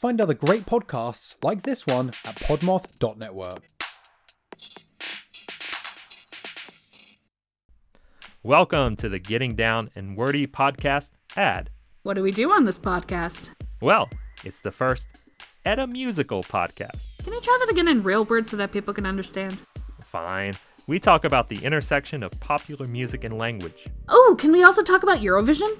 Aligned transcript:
Find 0.00 0.18
other 0.18 0.32
great 0.32 0.62
podcasts 0.62 1.36
like 1.44 1.62
this 1.62 1.86
one 1.86 2.08
at 2.24 2.34
podmoth.network. 2.36 3.62
Welcome 8.42 8.96
to 8.96 9.10
the 9.10 9.18
Getting 9.18 9.54
Down 9.54 9.90
and 9.94 10.16
Wordy 10.16 10.46
podcast 10.46 11.10
ad. 11.36 11.68
What 12.02 12.14
do 12.14 12.22
we 12.22 12.32
do 12.32 12.50
on 12.50 12.64
this 12.64 12.78
podcast? 12.78 13.50
Well, 13.82 14.08
it's 14.42 14.60
the 14.60 14.70
first 14.70 15.18
Edda 15.66 15.86
musical 15.86 16.44
podcast. 16.44 17.08
Can 17.22 17.34
you 17.34 17.40
try 17.42 17.58
that 17.60 17.70
again 17.70 17.86
in 17.86 18.02
real 18.02 18.24
words 18.24 18.48
so 18.48 18.56
that 18.56 18.72
people 18.72 18.94
can 18.94 19.04
understand? 19.04 19.60
Fine. 20.02 20.54
We 20.86 20.98
talk 20.98 21.26
about 21.26 21.50
the 21.50 21.62
intersection 21.62 22.22
of 22.22 22.32
popular 22.40 22.88
music 22.88 23.24
and 23.24 23.36
language. 23.36 23.86
Oh, 24.08 24.34
can 24.38 24.50
we 24.50 24.62
also 24.62 24.80
talk 24.80 25.02
about 25.02 25.18
Eurovision? 25.18 25.76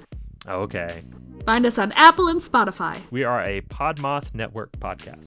Okay. 0.47 1.01
Find 1.45 1.65
us 1.65 1.77
on 1.77 1.91
Apple 1.93 2.27
and 2.27 2.39
Spotify. 2.41 2.99
We 3.11 3.23
are 3.23 3.41
a 3.41 3.61
Podmoth 3.61 4.33
Network 4.35 4.71
podcast. 4.73 5.25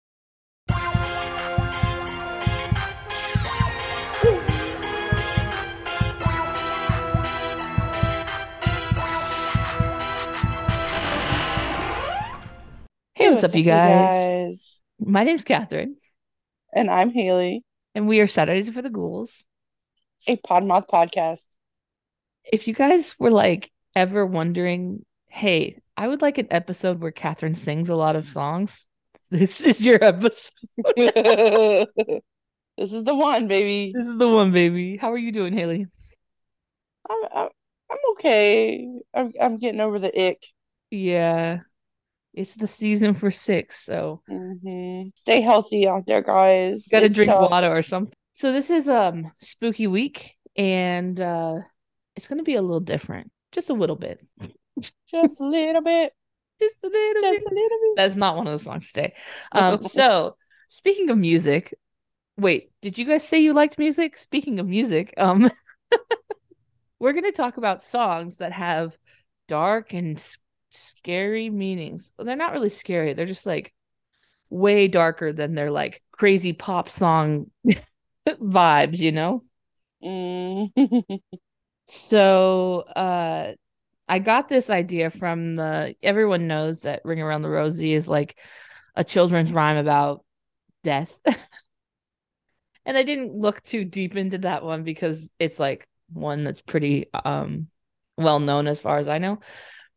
Hey, 13.15 13.31
what's, 13.31 13.45
up, 13.45 13.55
you 13.55 13.63
guys? 13.63 14.29
guys? 14.29 14.81
My 14.99 15.23
name's 15.23 15.45
Catherine, 15.45 15.97
And 16.73 16.91
I'm 16.91 17.11
Haley, 17.11 17.63
and 17.95 18.09
we 18.09 18.19
are 18.21 18.27
Saturdays 18.27 18.71
for 18.71 18.83
the 18.83 18.91
Ghouls. 18.91 19.45
a 20.27 20.37
Podmoth 20.37 20.89
podcast. 20.89 21.47
If 22.45 22.67
you 22.67 22.75
guys 22.75 23.15
were 23.19 23.31
like 23.31 23.71
ever 23.95 24.27
wondering, 24.27 25.05
hey, 25.29 25.79
I 25.97 26.09
would 26.09 26.23
like 26.23 26.39
an 26.39 26.49
episode 26.51 27.01
where 27.01 27.13
Catherine 27.13 27.55
sings 27.55 27.89
a 27.89 27.95
lot 27.95 28.17
of 28.17 28.27
songs, 28.27 28.87
this 29.31 29.61
is 29.61 29.85
your 29.85 30.03
episode. 30.03 30.51
this 30.97 32.93
is 32.93 33.05
the 33.05 33.15
one, 33.15 33.47
baby. 33.47 33.93
This 33.95 34.07
is 34.07 34.17
the 34.17 34.29
one, 34.29 34.53
baby. 34.53 34.97
How 34.97 35.13
are 35.13 35.19
you 35.19 35.33
doing, 35.33 35.53
Haley? 35.53 35.87
I'm, 37.09 37.19
I'm, 37.35 37.49
I'm 37.91 37.99
okay. 38.13 38.89
I'm, 39.15 39.33
I'm 39.41 39.57
getting 39.57 39.81
over 39.81 39.99
the 39.99 40.09
ick. 40.09 40.43
Yeah, 40.91 41.61
it's 42.33 42.55
the 42.55 42.67
season 42.67 43.15
for 43.15 43.31
six, 43.31 43.81
so 43.81 44.23
hmm 44.29 45.03
Stay 45.15 45.41
healthy 45.41 45.87
out 45.87 46.07
there, 46.07 46.23
guys. 46.23 46.89
gotta 46.91 47.07
It 47.07 47.15
drink 47.15 47.31
water 47.31 47.69
or 47.69 47.83
something. 47.83 48.13
So 48.35 48.53
this 48.53 48.71
is 48.71 48.89
um 48.89 49.31
spooky 49.39 49.87
week, 49.87 50.37
and 50.57 51.21
uh 51.21 51.55
it's 52.17 52.27
gonna 52.27 52.43
be 52.43 52.55
a 52.55 52.63
little 52.63 52.81
different, 52.81 53.31
just 53.53 53.71
a 53.71 53.75
little 53.75 53.97
bit, 53.97 54.21
Just 55.23 55.41
a 55.41 55.47
little 55.47 55.83
bit. 55.83 56.13
just 56.61 56.77
a 56.85 56.89
little 56.89 57.23
bit. 57.23 57.43
A 57.47 57.55
little 57.55 57.79
bit. 57.83 57.97
That's 57.97 58.17
not 58.17 58.37
one 58.37 58.47
of 58.47 58.59
the 58.59 58.65
songs 58.65 58.91
today. 58.93 59.15
Um, 59.53 59.83
so 59.89 60.37
speaking 60.69 61.11
of 61.11 61.19
music, 61.19 61.75
wait, 62.37 62.71
did 62.83 62.99
you 62.99 63.05
guys 63.05 63.27
say 63.27 63.41
you 63.41 63.53
liked 63.53 63.79
music? 63.79 64.17
Speaking 64.17 64.59
of 64.61 64.67
music, 64.67 65.15
um, 65.17 65.51
we're 66.99 67.13
gonna 67.13 67.33
talk 67.33 67.57
about 67.57 67.83
songs 67.83 68.39
that 68.39 68.53
have 68.53 68.97
dark 69.49 69.93
and 69.93 70.19
s- 70.19 70.39
scary 70.71 71.51
meanings. 71.51 72.11
Well, 72.17 72.27
they're 72.27 72.37
not 72.37 72.53
really 72.53 72.71
scary. 72.71 73.15
They're 73.15 73.27
just 73.27 73.47
like 73.47 73.73
way 74.51 74.89
darker 74.89 75.33
than 75.33 75.55
their 75.55 75.71
like 75.71 76.03
crazy 76.13 76.53
pop 76.53 76.89
song 76.91 77.51
vibes, 78.29 78.99
you 78.99 79.13
know? 79.13 79.43
Mm. 80.03 81.21
So, 81.87 82.81
uh, 82.81 83.53
I 84.09 84.19
got 84.19 84.49
this 84.49 84.71
idea 84.71 85.11
from 85.11 85.57
the 85.57 85.95
everyone 86.03 86.47
knows 86.47 86.83
that 86.83 87.05
Ring 87.05 87.21
Around 87.21 87.43
the 87.43 87.49
Rosie 87.49 87.95
is 87.95 88.09
like 88.09 88.39
a 88.95 89.05
children's 89.05 89.53
rhyme 89.53 89.77
about 89.77 90.25
death. 90.83 91.17
and 92.85 92.97
I 92.97 93.03
didn't 93.03 93.35
look 93.35 93.63
too 93.63 93.85
deep 93.85 94.17
into 94.17 94.39
that 94.39 94.63
one 94.63 94.85
because 94.85 95.31
it's 95.39 95.59
like 95.59 95.89
one 96.13 96.45
that's 96.45 96.61
pretty 96.61 97.07
um 97.25 97.69
well 98.17 98.41
known 98.41 98.67
as 98.67 98.79
far 98.79 98.99
as 98.99 99.09
I 99.09 99.19
know. 99.19 99.41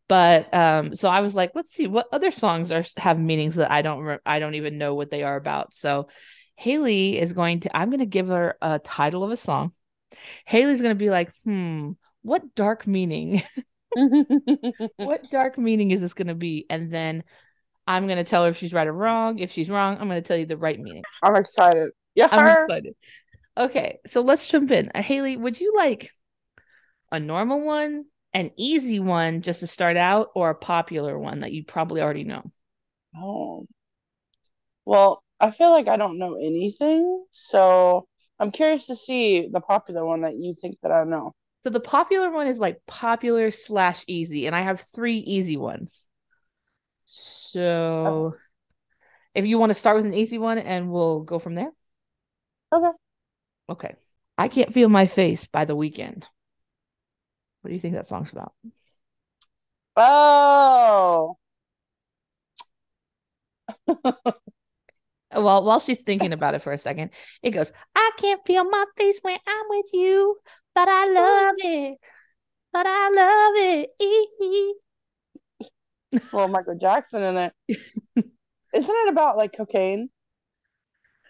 But 0.07 0.53
um 0.53 0.96
so 0.96 1.09
I 1.09 1.19
was 1.19 1.35
like, 1.35 1.51
let's 1.53 1.72
see 1.72 1.88
what 1.88 2.07
other 2.12 2.31
songs 2.31 2.72
are 2.72 2.85
have 2.97 3.19
meanings 3.19 3.56
that 3.56 3.72
I 3.72 3.81
don't 3.81 4.03
re- 4.03 4.19
I 4.25 4.40
don't 4.40 4.56
even 4.56 4.78
know 4.78 4.96
what 4.96 5.12
they 5.12 5.23
are 5.23 5.35
about. 5.35 5.73
So 5.73 6.07
Haley 6.56 7.19
is 7.19 7.34
going 7.34 7.62
to 7.62 7.78
I'm 7.78 7.90
going 7.90 8.00
to 8.00 8.06
give 8.06 8.28
her 8.28 8.57
a 8.62 8.79
title 8.79 9.23
of 9.23 9.31
a 9.31 9.38
song. 9.38 9.73
Haley's 10.46 10.81
going 10.81 10.96
to 10.96 11.00
be 11.00 11.09
like, 11.09 11.31
"Hmm, 11.44 11.91
what 12.22 12.56
dark 12.56 12.88
meaning 12.88 13.44
what 14.97 15.30
dark 15.31 15.58
meaning 15.58 15.91
is 15.91 16.02
this 16.02 16.13
going 16.13 16.28
to 16.28 16.35
be? 16.35 16.66
And 16.69 16.94
then 16.94 17.24
I'm 17.85 18.06
going 18.06 18.18
to 18.18 18.30
tell 18.30 18.44
her 18.44 18.50
if 18.50 18.58
she's 18.58 18.74
right 18.74 18.88
or 18.88 18.94
wrong. 18.94 19.40
If 19.40 19.52
she's 19.52 19.69
wrong, 19.69 19.97
I'm 20.00 20.08
going 20.08 20.22
to 20.22 20.28
tell 20.28 20.38
you 20.38 20.46
the 20.46 20.58
right 20.58 20.80
meaning. 20.80 21.03
I'm 21.24 21.35
excited. 21.35 21.91
Yeah. 22.16 22.28
I'm 22.31 22.63
excited. 22.63 22.96
Okay, 23.58 23.97
so 24.06 24.22
let's 24.22 24.47
jump 24.47 24.72
in. 24.72 24.91
Uh, 24.94 25.02
Haley, 25.02 25.35
would 25.35 25.59
you 25.59 25.74
like 25.75 26.12
a 27.12 27.19
normal 27.19 27.62
one, 27.62 28.06
an 28.34 28.52
easy 28.56 29.00
one 29.00 29.41
just 29.41 29.62
to 29.62 29.68
start 29.68 29.97
out, 29.97 30.29
or 30.35 30.52
a 30.52 30.56
popular 30.56 31.18
one 31.18 31.40
that 31.40 31.53
you 31.53 31.64
probably 31.64 32.02
already 32.02 32.24
know? 32.24 32.44
Oh. 33.16 33.66
Well, 34.85 35.24
I 35.40 35.52
feel 35.52 35.72
like 35.72 35.88
I 35.88 35.97
don't 35.97 36.19
know 36.19 36.35
anything, 36.35 37.25
so 37.31 38.08
I'm 38.40 38.52
curious 38.52 38.88
to 38.88 38.96
see 38.96 39.50
the 39.52 39.62
popular 39.62 40.06
one 40.06 40.22
that 40.22 40.35
you 40.35 40.56
think 40.59 40.78
that 40.84 40.91
I 40.91 41.03
know. 41.03 41.34
So 41.67 41.72
the 41.72 41.81
popular 41.81 42.31
one 42.31 42.47
is 42.47 42.59
like 42.59 42.79
popular 42.88 43.51
slash 43.51 44.05
easy, 44.07 44.47
and 44.47 44.55
I 44.55 44.61
have 44.61 44.79
three 44.79 45.17
easy 45.17 45.57
ones. 45.57 46.07
So 47.03 48.35
if 49.35 49.45
you 49.45 49.59
want 49.59 49.72
to 49.72 49.73
start 49.73 49.97
with 49.97 50.05
an 50.05 50.13
easy 50.13 50.38
one, 50.38 50.59
and 50.59 50.89
we'll 50.89 51.23
go 51.23 51.39
from 51.39 51.55
there. 51.55 51.72
Okay. 52.72 52.91
Okay. 53.67 53.95
I 54.38 54.47
can't 54.47 54.73
feel 54.73 54.88
my 54.88 55.07
face 55.07 55.47
by 55.47 55.66
The 55.66 55.75
Weeknd. 55.75 56.23
What 57.59 57.67
do 57.67 57.73
you 57.73 57.81
think 57.81 57.95
that 57.95 58.07
song's 58.07 58.31
about? 58.31 58.53
Oh. 59.97 61.35
Well, 65.34 65.63
while 65.63 65.79
she's 65.79 66.01
thinking 66.01 66.31
about 66.31 66.55
it 66.55 66.61
for 66.61 66.72
a 66.72 66.78
second, 66.78 67.11
it 67.44 67.51
goes, 67.51 67.73
I 67.94 68.11
can't 68.17 68.41
feel 68.45 68.63
my 68.63 68.85
face 68.95 69.19
when 69.22 69.38
I'm 69.45 69.66
with 69.69 69.88
you, 69.94 70.38
but 70.78 70.88
I 70.88 71.08
love 71.08 71.56
it. 71.58 71.98
But 72.72 72.86
I 72.88 73.10
love 73.10 73.90
it. 74.00 74.78
Well, 76.32 76.48
Michael 76.48 76.78
Jackson 76.78 77.22
in 77.22 77.36
there. 77.36 77.52
Isn't 77.68 78.36
it 78.74 79.10
about 79.10 79.36
like 79.36 79.56
cocaine? 79.56 80.10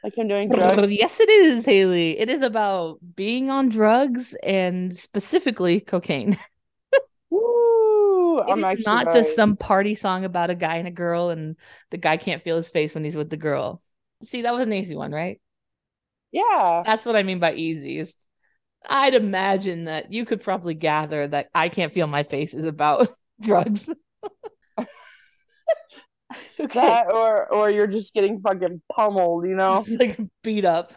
Like 0.04 0.16
him 0.16 0.28
doing 0.28 0.50
drugs? 0.50 0.94
Yes, 0.94 1.20
it 1.20 1.30
is, 1.30 1.66
Haley. 1.66 2.18
It 2.18 2.30
is 2.30 2.42
about 2.42 3.00
being 3.16 3.50
on 3.50 3.70
drugs 3.70 4.36
and 4.44 4.96
specifically 4.96 5.80
cocaine. 5.80 6.38
Woo! 7.32 8.40
It 8.40 8.52
I'm 8.52 8.64
is 8.64 8.86
not 8.86 9.08
right. 9.08 9.16
just 9.16 9.36
some 9.36 9.58
party 9.58 9.96
song 9.96 10.26
about 10.26 10.52
a 10.52 10.56
guy 10.56 10.78
and 10.78 10.88
a 10.88 10.92
girl, 10.92 11.32
and 11.32 11.56
the 11.90 11.98
guy 11.98 12.18
can't 12.18 12.44
feel 12.44 12.58
his 12.58 12.70
face 12.70 12.94
when 12.94 13.04
he's 13.04 13.18
with 13.18 13.32
the 13.32 13.36
girl. 13.36 13.82
See, 14.24 14.44
that 14.44 14.54
was 14.54 14.68
an 14.68 14.74
easy 14.74 14.96
one, 14.96 15.12
right? 15.12 15.42
Yeah. 16.32 16.84
That's 16.86 17.06
what 17.06 17.16
I 17.16 17.24
mean 17.24 17.40
by 17.40 17.56
easy. 17.56 17.98
Is 17.98 18.16
I'd 18.88 19.14
imagine 19.14 19.86
that 19.86 20.12
you 20.12 20.26
could 20.26 20.42
probably 20.42 20.74
gather 20.74 21.28
that 21.28 21.50
I 21.54 21.70
can't 21.70 21.94
feel 21.94 22.08
my 22.08 22.24
face 22.24 22.54
is 22.54 22.66
about 22.66 23.10
drugs. 23.42 23.90
okay. 24.80 24.88
That 26.58 27.12
or 27.12 27.52
or 27.52 27.70
you're 27.70 27.88
just 27.88 28.14
getting 28.14 28.42
fucking 28.42 28.82
pummeled, 28.94 29.48
you 29.48 29.56
know? 29.56 29.80
It's 29.80 29.90
like 30.00 30.20
beat 30.44 30.66
up. 30.66 30.94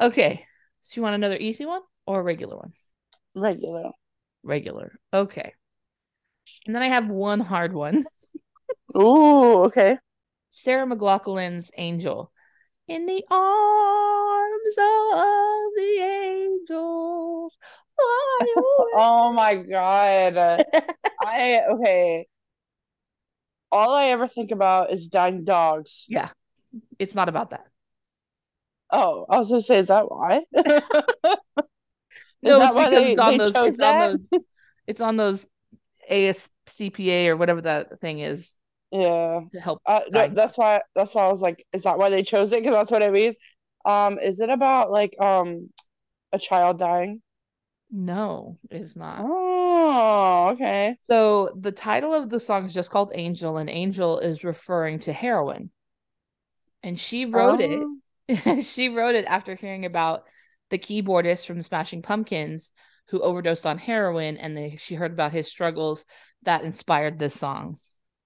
Okay. 0.00 0.44
So 0.80 0.98
you 0.98 1.02
want 1.02 1.14
another 1.14 1.36
easy 1.36 1.66
one 1.66 1.82
or 2.06 2.20
a 2.20 2.22
regular 2.22 2.56
one? 2.56 2.72
Regular. 3.34 3.90
Regular. 4.42 4.92
Okay. 5.12 5.52
And 6.66 6.74
then 6.74 6.82
I 6.82 6.88
have 6.88 7.08
one 7.08 7.40
hard 7.40 7.72
one. 7.72 8.04
Ooh, 8.96 9.64
okay. 9.64 9.98
Sarah 10.50 10.86
McLachlan's 10.86 11.70
Angel. 11.76 12.30
In 12.86 13.06
the 13.06 13.24
arms 13.30 14.23
Oh 18.94 19.32
my 19.32 19.54
God. 19.56 20.36
I 21.20 21.62
okay. 21.70 22.26
All 23.70 23.92
I 23.92 24.06
ever 24.06 24.26
think 24.26 24.50
about 24.52 24.90
is 24.90 25.08
dying 25.08 25.44
dogs. 25.44 26.06
yeah. 26.08 26.30
It's 26.98 27.14
not 27.14 27.28
about 27.28 27.50
that. 27.50 27.66
Oh, 28.90 29.26
I 29.28 29.38
was 29.38 29.48
gonna 29.50 29.62
say, 29.62 29.78
is 29.78 29.88
that 29.88 30.10
why? 30.10 30.44
Is 32.44 32.58
No, 32.58 32.58
that 32.58 32.74
why 32.74 32.90
they, 32.90 33.10
it's 33.12 33.18
on 33.18 33.30
they 33.30 33.38
those 33.38 33.52
chose 33.52 33.66
it's 33.68 33.80
on 33.80 33.98
that? 33.98 34.10
those 34.10 34.30
it's 34.86 35.00
on 35.00 35.16
those 35.16 35.46
ASCPA 36.10 37.28
or 37.28 37.36
whatever 37.36 37.62
that 37.62 38.00
thing 38.00 38.18
is 38.20 38.52
Yeah. 38.90 39.40
to 39.52 39.60
help 39.60 39.82
Uh, 39.86 40.00
no, 40.10 40.28
that's 40.28 40.56
why 40.56 40.80
that's 40.94 41.14
why 41.14 41.24
I 41.24 41.28
was 41.28 41.42
like, 41.42 41.64
is 41.72 41.82
that 41.84 41.98
why 41.98 42.10
they 42.10 42.22
chose 42.22 42.52
it? 42.52 42.60
Because 42.60 42.74
that's 42.74 42.90
what 42.90 43.02
it 43.02 43.12
means. 43.12 43.36
Um, 43.84 44.18
is 44.18 44.40
it 44.40 44.50
about 44.50 44.90
like 44.90 45.14
um 45.20 45.70
a 46.32 46.38
child 46.40 46.78
dying? 46.80 47.22
No, 47.96 48.56
it's 48.72 48.96
not. 48.96 49.14
Oh, 49.20 50.48
okay. 50.54 50.96
So 51.04 51.50
the 51.56 51.70
title 51.70 52.12
of 52.12 52.28
the 52.28 52.40
song 52.40 52.64
is 52.66 52.74
just 52.74 52.90
called 52.90 53.12
Angel, 53.14 53.56
and 53.56 53.70
Angel 53.70 54.18
is 54.18 54.42
referring 54.42 54.98
to 55.00 55.12
heroin. 55.12 55.70
And 56.82 56.98
she 56.98 57.24
wrote 57.24 57.60
Oh. 57.62 57.98
it. 58.26 58.64
she 58.64 58.88
wrote 58.88 59.14
it 59.14 59.26
after 59.26 59.54
hearing 59.54 59.84
about 59.84 60.24
the 60.70 60.78
keyboardist 60.78 61.46
from 61.46 61.62
Smashing 61.62 62.02
Pumpkins 62.02 62.72
who 63.10 63.20
overdosed 63.20 63.64
on 63.64 63.78
heroin, 63.78 64.38
and 64.38 64.56
they, 64.56 64.74
she 64.76 64.96
heard 64.96 65.12
about 65.12 65.30
his 65.30 65.46
struggles 65.46 66.04
that 66.42 66.64
inspired 66.64 67.18
this 67.18 67.38
song. 67.38 67.78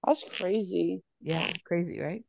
That's 0.03 0.23
crazy. 0.23 1.03
Yeah, 1.21 1.47
crazy, 1.63 1.99
right? 1.99 2.23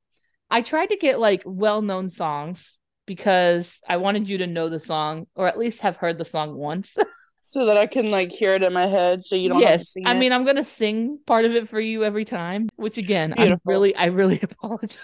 I 0.50 0.60
tried 0.60 0.90
to 0.90 0.96
get 0.96 1.20
like 1.20 1.42
well-known 1.46 2.10
songs 2.10 2.76
because 3.06 3.78
I 3.88 3.96
wanted 3.96 4.28
you 4.28 4.38
to 4.38 4.46
know 4.46 4.68
the 4.68 4.80
song 4.80 5.26
or 5.36 5.46
at 5.46 5.58
least 5.58 5.80
have 5.80 5.96
heard 5.96 6.18
the 6.18 6.24
song 6.24 6.54
once. 6.54 6.94
So 7.50 7.66
that 7.66 7.76
I 7.76 7.86
can 7.88 8.10
like 8.12 8.30
hear 8.30 8.54
it 8.54 8.62
in 8.62 8.72
my 8.72 8.86
head 8.86 9.24
so 9.24 9.34
you 9.34 9.48
don't 9.48 9.64
have 9.64 9.72
to 9.72 9.78
yes, 9.78 9.90
sing 9.92 10.04
I 10.06 10.14
it. 10.14 10.18
mean 10.18 10.32
I'm 10.32 10.44
gonna 10.44 10.62
sing 10.62 11.18
part 11.26 11.44
of 11.44 11.52
it 11.52 11.68
for 11.68 11.80
you 11.80 12.04
every 12.04 12.24
time, 12.24 12.68
which 12.76 12.96
again, 12.96 13.34
I'm 13.36 13.60
really, 13.64 13.94
I 13.96 14.06
really 14.06 14.38
apologize. 14.42 14.96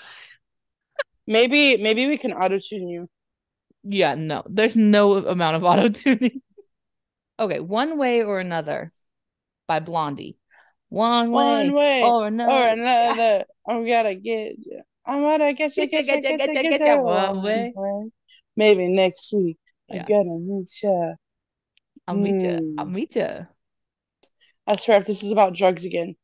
maybe 1.27 1.77
maybe 1.77 2.07
we 2.07 2.17
can 2.19 2.33
auto 2.33 2.59
tune 2.59 2.89
you. 2.89 3.09
Yeah, 3.83 4.15
no, 4.15 4.43
there's 4.49 4.77
no 4.77 5.15
amount 5.27 5.57
of 5.57 5.65
auto 5.65 5.89
tuning. 5.89 6.41
okay, 7.39 7.61
one 7.61 7.99
way 7.99 8.23
or 8.23 8.41
another 8.41 8.93
by 9.67 9.81
Blondie. 9.81 10.39
One 10.89 11.33
way, 11.33 11.69
One 11.69 11.73
way 11.75 12.03
or 12.05 12.27
another. 12.29 12.53
or 12.53 12.69
another. 12.69 13.45
Oh, 13.69 13.75
I'm 13.75 13.87
gonna 13.87 14.15
get 14.15 14.55
you. 14.59 14.83
I'm 15.05 15.21
gonna 15.23 15.53
get 15.53 15.77
you, 15.77 15.87
Get 15.87 16.07
get 16.07 16.15
you, 16.15 16.23
get 16.23 16.39
ya, 16.39 16.39
get 16.39 16.55
you, 16.55 16.63
get 16.63 16.79
get 16.79 16.87
you. 16.87 17.03
one 17.03 17.43
way. 17.43 17.75
Maybe 18.57 18.89
next 18.89 19.33
week. 19.33 19.59
I'm 19.91 20.05
gonna 20.05 20.39
meet 20.39 20.71
you. 20.83 21.15
I'll 22.07 22.15
meet 22.15 22.43
you. 22.43 22.59
I'll 22.79 22.87
Mm. 22.87 22.93
meet 22.93 23.17
you. 23.17 23.47
I 24.67 24.77
swear, 24.77 24.99
if 24.99 25.07
this 25.07 25.23
is 25.23 25.33
about 25.33 25.55
drugs 25.55 25.85
again. 25.85 26.17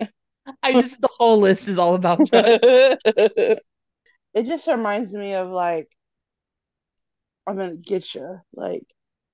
I 0.62 0.72
just 0.80 1.00
the 1.00 1.08
whole 1.08 1.40
list 1.40 1.68
is 1.68 1.78
all 1.78 1.94
about 1.94 2.24
drugs. 2.24 2.58
it 2.64 3.62
just 4.44 4.66
reminds 4.66 5.14
me 5.14 5.34
of 5.34 5.48
like 5.48 5.88
I'm 7.46 7.56
gonna 7.56 7.76
get 7.76 8.14
you, 8.14 8.40
like 8.54 8.84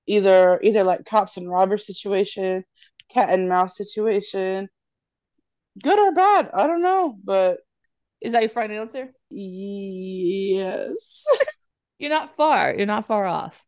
either 0.07 0.59
either 0.63 0.83
like 0.83 1.05
cops 1.05 1.37
and 1.37 1.49
robbers 1.49 1.85
situation, 1.85 2.63
cat 3.09 3.29
and 3.29 3.49
mouse 3.49 3.77
situation, 3.77 4.69
good 5.81 5.99
or 5.99 6.11
bad. 6.13 6.49
I 6.53 6.67
don't 6.67 6.81
know, 6.81 7.17
but 7.23 7.59
Is 8.21 8.33
that 8.33 8.41
your 8.41 8.49
final 8.49 8.81
answer? 8.81 9.09
yes. 9.29 11.25
You're 11.99 12.09
not 12.09 12.35
far. 12.35 12.73
You're 12.75 12.85
not 12.87 13.07
far 13.07 13.25
off. 13.25 13.65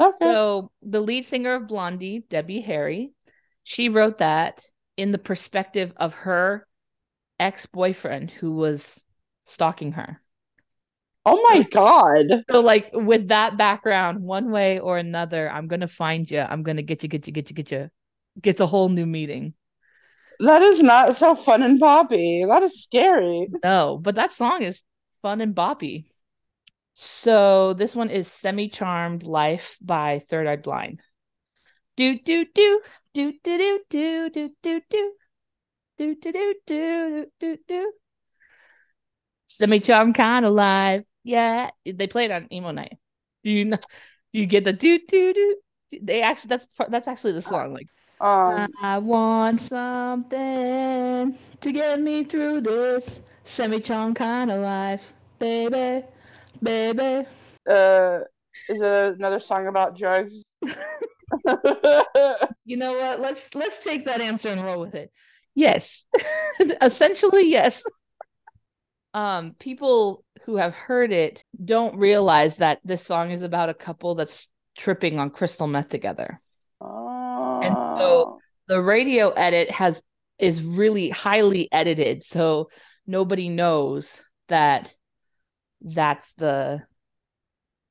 Okay. 0.00 0.16
So 0.20 0.70
the 0.82 1.00
lead 1.00 1.26
singer 1.26 1.54
of 1.54 1.68
Blondie, 1.68 2.24
Debbie 2.28 2.62
Harry, 2.62 3.12
she 3.62 3.88
wrote 3.88 4.18
that 4.18 4.64
in 4.96 5.12
the 5.12 5.18
perspective 5.18 5.92
of 5.96 6.14
her 6.14 6.66
ex-boyfriend 7.38 8.30
who 8.30 8.52
was 8.52 9.02
stalking 9.44 9.92
her. 9.92 10.20
Oh 11.26 11.40
my 11.50 11.62
god. 11.70 12.44
So 12.50 12.60
like 12.60 12.90
with 12.94 13.28
that 13.28 13.58
background, 13.58 14.22
one 14.22 14.50
way 14.50 14.78
or 14.78 14.96
another, 14.96 15.50
I'm 15.50 15.68
gonna 15.68 15.88
find 15.88 16.28
you. 16.30 16.40
I'm 16.40 16.62
gonna 16.62 16.82
get 16.82 17.02
you, 17.02 17.08
get 17.08 17.26
you, 17.26 17.32
get 17.32 17.50
you, 17.50 17.54
get 17.54 17.70
you. 17.70 17.90
Gets 18.40 18.60
a 18.60 18.66
whole 18.66 18.88
new 18.88 19.06
meaning. 19.06 19.52
That 20.38 20.62
is 20.62 20.82
not 20.82 21.14
so 21.16 21.34
fun 21.34 21.62
and 21.62 21.78
poppy. 21.78 22.46
That 22.46 22.62
is 22.62 22.82
scary. 22.82 23.48
No, 23.62 23.98
but 24.00 24.14
that 24.14 24.32
song 24.32 24.62
is 24.62 24.80
fun 25.20 25.42
and 25.42 25.54
boppy. 25.54 26.06
So 27.02 27.72
this 27.72 27.96
one 27.96 28.10
is 28.10 28.30
Semi 28.30 28.68
Charmed 28.68 29.22
Life 29.22 29.78
by 29.80 30.18
Third 30.18 30.46
Eye 30.46 30.56
Blind. 30.56 31.00
Do 31.96 32.18
do 32.18 32.44
do 32.54 32.80
do 33.14 33.32
do 33.42 33.56
do 33.56 33.80
do 33.88 34.28
do 34.28 34.50
do 34.62 34.82
do 34.90 35.10
do 35.96 36.14
do 36.14 36.14
do 36.22 36.54
do 36.66 37.26
do 37.40 37.56
do 37.66 37.92
Semi 39.46 39.80
Charmed 39.80 40.14
kind 40.14 40.44
of 40.44 40.52
life. 40.52 41.04
Yeah. 41.24 41.70
They 41.86 42.06
play 42.06 42.26
it 42.26 42.32
on 42.32 42.52
emo 42.52 42.70
night. 42.72 42.98
Do 43.44 43.50
you 43.50 43.64
know 43.64 43.78
do 44.34 44.38
you 44.38 44.44
get 44.44 44.64
the 44.64 44.74
do 44.74 44.98
do 44.98 45.32
do? 45.32 45.56
They 46.02 46.20
actually 46.20 46.48
that's 46.48 46.66
part 46.66 46.90
that's 46.90 47.08
actually 47.08 47.32
the 47.32 47.40
song. 47.40 47.72
Like 47.72 47.86
Um 48.20 48.68
I 48.82 48.98
want 48.98 49.62
something 49.62 51.34
to 51.62 51.72
get 51.72 51.98
me 51.98 52.24
through 52.24 52.60
this 52.60 53.22
semi-charm 53.44 54.12
kind 54.12 54.50
of 54.50 54.60
life, 54.60 55.14
baby, 55.38 56.04
baby. 56.62 57.26
uh 57.68 58.20
is 58.68 58.80
it 58.82 59.16
another 59.16 59.38
song 59.38 59.66
about 59.66 59.96
drugs? 59.96 60.44
You 62.70 62.76
know 62.76 62.92
what? 62.92 63.18
Let's 63.18 63.52
let's 63.56 63.82
take 63.82 64.04
that 64.04 64.20
answer 64.20 64.48
and 64.48 64.62
roll 64.62 64.78
with 64.78 64.94
it. 64.94 65.10
Yes, 65.56 66.04
essentially 66.80 67.50
yes. 67.50 67.82
Um, 69.12 69.56
people 69.58 70.24
who 70.44 70.54
have 70.56 70.72
heard 70.72 71.10
it 71.10 71.42
don't 71.64 71.96
realize 71.96 72.58
that 72.58 72.78
this 72.84 73.04
song 73.04 73.32
is 73.32 73.42
about 73.42 73.70
a 73.70 73.74
couple 73.74 74.14
that's 74.14 74.46
tripping 74.78 75.18
on 75.18 75.30
crystal 75.30 75.66
meth 75.66 75.88
together. 75.88 76.38
Oh. 76.80 77.60
And 77.60 77.74
so 77.74 78.38
the 78.68 78.80
radio 78.80 79.30
edit 79.30 79.72
has 79.72 80.00
is 80.38 80.62
really 80.62 81.10
highly 81.10 81.68
edited 81.72 82.22
so 82.22 82.70
nobody 83.04 83.48
knows 83.48 84.22
that 84.48 84.94
that's 85.82 86.34
the 86.34 86.82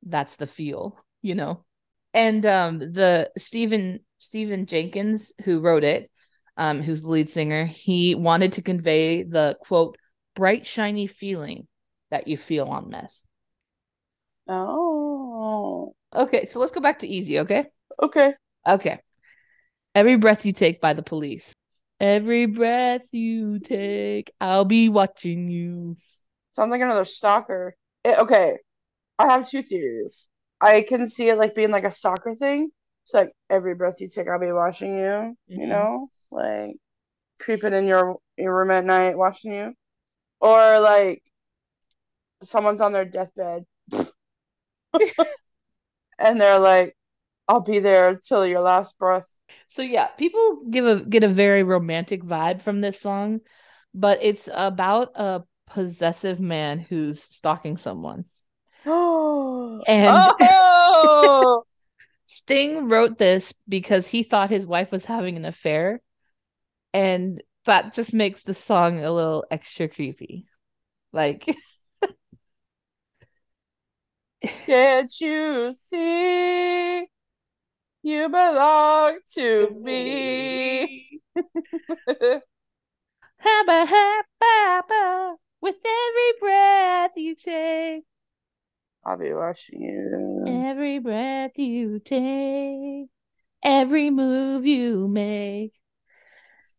that's 0.03 0.35
the 0.37 0.47
feel 0.47 0.97
you 1.21 1.35
know 1.35 1.63
and 2.13 2.45
um 2.45 2.79
the 2.79 3.29
Stephan 3.37 3.99
Stephan 4.17 4.65
Jenkins 4.65 5.33
who 5.43 5.59
wrote 5.59 5.83
it 5.83 6.09
um 6.57 6.81
who's 6.81 7.01
the 7.01 7.09
lead 7.09 7.29
singer 7.29 7.65
he 7.65 8.15
wanted 8.15 8.53
to 8.53 8.61
convey 8.61 9.23
the 9.23 9.57
quote 9.61 9.97
bright 10.35 10.65
shiny 10.65 11.07
feeling 11.07 11.67
that 12.11 12.27
you 12.27 12.37
feel 12.37 12.65
on 12.67 12.89
meth 12.89 13.19
Oh. 14.47 15.93
okay 16.13 16.45
so 16.45 16.59
let's 16.59 16.71
go 16.71 16.81
back 16.81 16.99
to 16.99 17.07
easy 17.07 17.39
okay 17.39 17.65
Okay. 18.01 18.33
Okay. 18.65 18.99
Every 19.93 20.15
breath 20.17 20.45
you 20.45 20.53
take 20.53 20.79
by 20.79 20.93
the 20.93 21.03
police. 21.03 21.53
Every 21.99 22.45
breath 22.45 23.07
you 23.11 23.59
take, 23.59 24.31
I'll 24.39 24.65
be 24.65 24.87
watching 24.87 25.49
you. 25.49 25.97
Sounds 26.51 26.71
like 26.71 26.81
another 26.81 27.03
stalker. 27.05 27.75
It, 28.03 28.17
okay. 28.19 28.57
I 29.19 29.27
have 29.27 29.49
two 29.49 29.61
theories. 29.61 30.29
I 30.61 30.83
can 30.87 31.05
see 31.07 31.29
it 31.29 31.37
like 31.37 31.55
being 31.55 31.71
like 31.71 31.85
a 31.85 31.91
stalker 31.91 32.35
thing. 32.35 32.71
It's 33.03 33.13
like 33.13 33.31
every 33.49 33.75
breath 33.75 34.01
you 34.01 34.09
take, 34.09 34.27
I'll 34.27 34.39
be 34.39 34.51
watching 34.51 34.97
you. 34.97 35.37
You 35.55 35.67
Mhm. 35.67 35.69
know, 35.69 36.11
like 36.31 36.77
creeping 37.39 37.73
in 37.73 37.87
your 37.87 38.17
your 38.37 38.55
room 38.57 38.71
at 38.71 38.85
night, 38.85 39.17
watching 39.17 39.53
you, 39.53 39.73
or 40.41 40.79
like 40.79 41.23
someone's 42.41 42.81
on 42.81 42.93
their 42.93 43.05
deathbed, 43.05 43.65
and 46.19 46.39
they're 46.39 46.59
like, 46.59 46.95
"I'll 47.47 47.61
be 47.61 47.79
there 47.79 48.15
till 48.15 48.45
your 48.45 48.61
last 48.61 48.97
breath." 48.99 49.27
So 49.67 49.81
yeah, 49.81 50.07
people 50.07 50.63
give 50.69 50.85
a 50.85 51.03
get 51.05 51.23
a 51.23 51.29
very 51.29 51.63
romantic 51.63 52.23
vibe 52.23 52.61
from 52.61 52.81
this 52.81 52.99
song, 52.99 53.41
but 53.93 54.19
it's 54.21 54.49
about 54.53 55.11
a 55.15 55.43
possessive 55.69 56.39
man 56.39 56.79
who's 56.79 57.21
stalking 57.23 57.77
someone. 57.77 58.25
Oh, 58.85 59.81
And- 59.87 60.31
oh, 60.41 61.63
Sting 62.25 62.89
wrote 62.89 63.17
this 63.17 63.53
because 63.67 64.07
he 64.07 64.21
thought 64.21 64.51
his 64.51 64.65
wife 64.65 64.91
was 64.91 65.05
having 65.05 65.35
an 65.35 65.45
affair, 65.45 65.99
and 66.93 67.41
that 67.65 67.93
just 67.93 68.13
makes 68.13 68.43
the 68.43 68.53
song 68.53 69.03
a 69.03 69.11
little 69.11 69.45
extra 69.49 69.87
creepy. 69.87 70.45
Like 71.11 71.55
can't 74.65 75.11
you 75.19 75.71
see? 75.73 77.07
You 78.01 78.29
belong 78.29 79.19
to 79.35 79.69
me. 79.81 81.21
Habba 83.45 83.85
habba 83.85 84.51
habba, 84.65 85.35
with 85.61 85.75
every 85.75 86.39
breath 86.39 87.11
you 87.15 87.35
take, 87.35 88.03
I'll 89.05 89.17
be 89.17 89.33
watching 89.33 89.81
you. 89.81 90.45
every 90.47 90.99
breath 90.99 91.57
you 91.57 91.99
take, 91.99 93.09
every 93.63 94.09
move 94.09 94.65
you 94.65 95.07
make, 95.07 95.73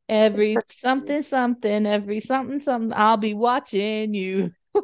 every 0.09 0.57
something 0.69 1.23
something, 1.23 1.87
every 1.87 2.21
something 2.21 2.61
something, 2.61 2.93
I'll 2.95 3.17
be 3.17 3.35
watching 3.35 4.15
you. 4.15 4.53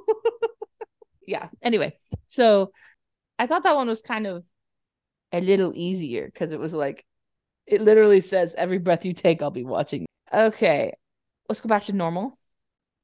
yeah. 1.27 1.49
Anyway, 1.63 1.97
so 2.27 2.73
I 3.39 3.47
thought 3.47 3.65
that 3.65 3.77
one 3.77 3.89
was 3.89 4.03
kind 4.03 4.27
of 4.27 4.45
a 5.33 5.41
little 5.41 5.73
easier 5.75 6.27
because 6.27 6.53
it 6.53 6.59
was 6.59 6.73
like 6.73 7.05
it 7.67 7.83
literally 7.83 8.21
says 8.21 8.55
every 8.57 8.79
breath 8.79 9.05
you 9.05 9.13
take, 9.13 9.43
I'll 9.43 9.51
be 9.51 9.65
watching. 9.65 10.07
Okay, 10.33 10.93
let's 11.49 11.61
go 11.61 11.69
back 11.69 11.85
to 11.85 11.93
normal. 11.93 12.39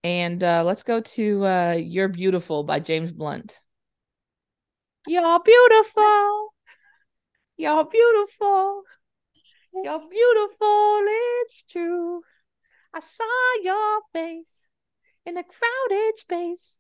And 0.05 0.43
uh 0.43 0.65
let's 0.65 0.83
go 0.83 1.01
to 1.01 1.47
uh 1.47 1.73
You're 1.73 2.09
Beautiful 2.09 2.65
by 2.65 2.81
James 2.81 3.13
Blunt. 3.13 3.59
You're 5.07 5.41
beautiful. 5.41 6.55
You're 7.57 7.85
beautiful. 7.85 8.85
You're 9.75 10.01
beautiful, 10.09 11.01
it's 11.43 11.63
true. 11.63 12.23
I 12.95 13.01
saw 13.01 13.63
your 13.63 14.01
face 14.13 14.67
in 15.25 15.39
a 15.39 15.43
crowded 15.43 16.19
space, 16.19 16.77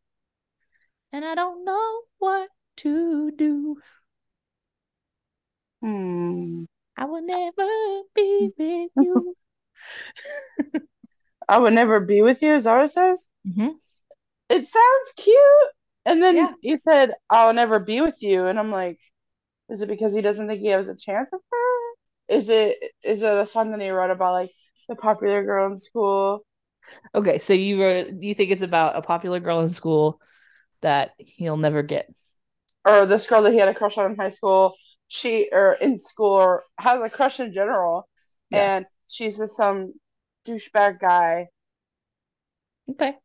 and 1.10 1.24
I 1.24 1.34
don't 1.34 1.64
know 1.64 2.00
what 2.18 2.50
to 2.78 3.30
do. 3.30 3.78
Hmm. 5.80 6.64
I 6.96 7.06
will 7.06 7.22
never 7.22 8.02
be 8.14 8.50
with 8.58 8.90
you. 8.96 9.34
I 11.48 11.58
would 11.58 11.72
never 11.74 12.00
be 12.00 12.22
with 12.22 12.42
you. 12.42 12.54
Is 12.54 12.64
that 12.64 12.76
what 12.76 12.84
it 12.84 12.88
says? 12.88 13.28
Mhm. 13.46 13.80
It 14.48 14.66
sounds 14.66 15.12
cute. 15.16 15.38
And 16.04 16.22
then 16.22 16.36
Yeah. 16.36 16.52
you 16.62 16.76
said, 16.76 17.14
I'll 17.30 17.52
never 17.54 17.78
be 17.78 18.00
with 18.00 18.22
you. 18.22 18.46
And 18.46 18.58
I'm 18.58 18.70
like, 18.70 18.98
is 19.70 19.82
it 19.82 19.88
because 19.88 20.14
he 20.14 20.20
doesn't 20.20 20.48
think 20.48 20.60
he 20.60 20.68
has 20.68 20.88
a 20.88 20.96
chance 20.96 21.30
with 21.32 21.42
her? 21.50 22.36
Is 22.36 22.48
it 22.48 22.78
is 23.04 23.22
it 23.22 23.32
a 23.32 23.46
song 23.46 23.70
that 23.72 23.80
he 23.80 23.90
wrote 23.90 24.10
about 24.10 24.32
like 24.32 24.50
the 24.88 24.96
popular 24.96 25.44
girl 25.44 25.70
in 25.70 25.76
school? 25.76 26.44
Okay, 27.14 27.38
so 27.38 27.52
you 27.52 27.82
wrote, 27.82 28.08
you 28.20 28.34
think 28.34 28.50
it's 28.50 28.62
about 28.62 28.96
a 28.96 29.02
popular 29.02 29.40
girl 29.40 29.60
in 29.60 29.68
school 29.68 30.20
that 30.80 31.12
he'll 31.18 31.56
never 31.56 31.82
get. 31.82 32.08
Or 32.84 33.06
this 33.06 33.28
girl 33.28 33.42
that 33.42 33.52
he 33.52 33.58
had 33.58 33.68
a 33.68 33.74
crush 33.74 33.98
on 33.98 34.10
in 34.12 34.16
high 34.16 34.28
school, 34.30 34.74
she 35.08 35.48
or 35.52 35.76
in 35.80 35.98
school 35.98 36.32
or 36.32 36.62
has 36.78 37.00
a 37.00 37.10
crush 37.10 37.38
in 37.38 37.52
general, 37.52 38.08
Yeah. 38.50 38.76
and 38.76 38.86
she's 39.06 39.38
with 39.38 39.50
some 39.50 39.94
douchebag 40.44 40.98
guy. 41.00 41.48
Okay. 42.88 43.18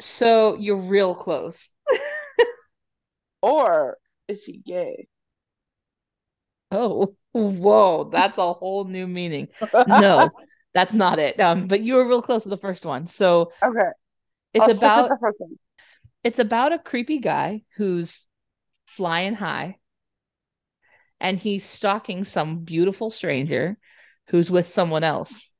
So 0.00 0.56
you're 0.56 0.76
real 0.76 1.14
close. 1.14 1.72
Or 3.42 3.98
is 4.26 4.44
he 4.46 4.56
gay? 4.58 5.06
Oh, 6.70 7.14
whoa, 7.32 8.04
that's 8.10 8.38
a 8.38 8.52
whole 8.52 8.84
new 8.84 9.06
meaning. 9.06 9.48
No, 9.86 10.34
that's 10.74 10.92
not 10.94 11.18
it. 11.18 11.38
Um, 11.40 11.68
but 11.68 11.82
you 11.82 11.94
were 11.94 12.08
real 12.08 12.22
close 12.22 12.42
to 12.44 12.48
the 12.48 12.56
first 12.56 12.84
one. 12.84 13.06
So 13.06 13.52
Okay. 13.62 13.90
it's 14.54 14.68
I'll 14.68 14.76
about 14.78 15.08
the 15.08 15.18
first 15.20 15.40
one. 15.40 15.58
it's 16.22 16.38
about 16.38 16.72
a 16.72 16.78
creepy 16.78 17.18
guy 17.18 17.62
who's 17.76 18.26
flying 18.86 19.34
high 19.34 19.78
and 21.20 21.38
he's 21.38 21.64
stalking 21.64 22.24
some 22.24 22.58
beautiful 22.60 23.10
stranger 23.10 23.78
who's 24.28 24.50
with 24.50 24.66
someone 24.66 25.04
else 25.04 25.52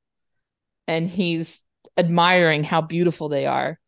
and 0.87 1.09
he's 1.09 1.63
admiring 1.97 2.65
how 2.65 2.81
beautiful 2.81 3.29
they 3.29 3.47
are. 3.47 3.79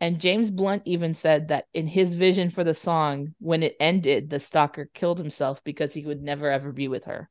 And 0.00 0.20
james 0.20 0.50
blunt 0.50 0.82
even 0.84 1.14
said 1.14 1.48
that 1.48 1.66
in 1.74 1.86
his 1.88 2.14
vision 2.14 2.50
for 2.50 2.62
the 2.64 2.74
song 2.74 3.34
when 3.40 3.62
it 3.62 3.76
ended 3.80 4.30
the 4.30 4.40
stalker 4.40 4.88
killed 4.94 5.18
himself 5.18 5.62
because 5.64 5.92
he 5.92 6.04
would 6.04 6.22
never 6.22 6.50
ever 6.50 6.72
be 6.72 6.88
with 6.88 7.04
her. 7.04 7.28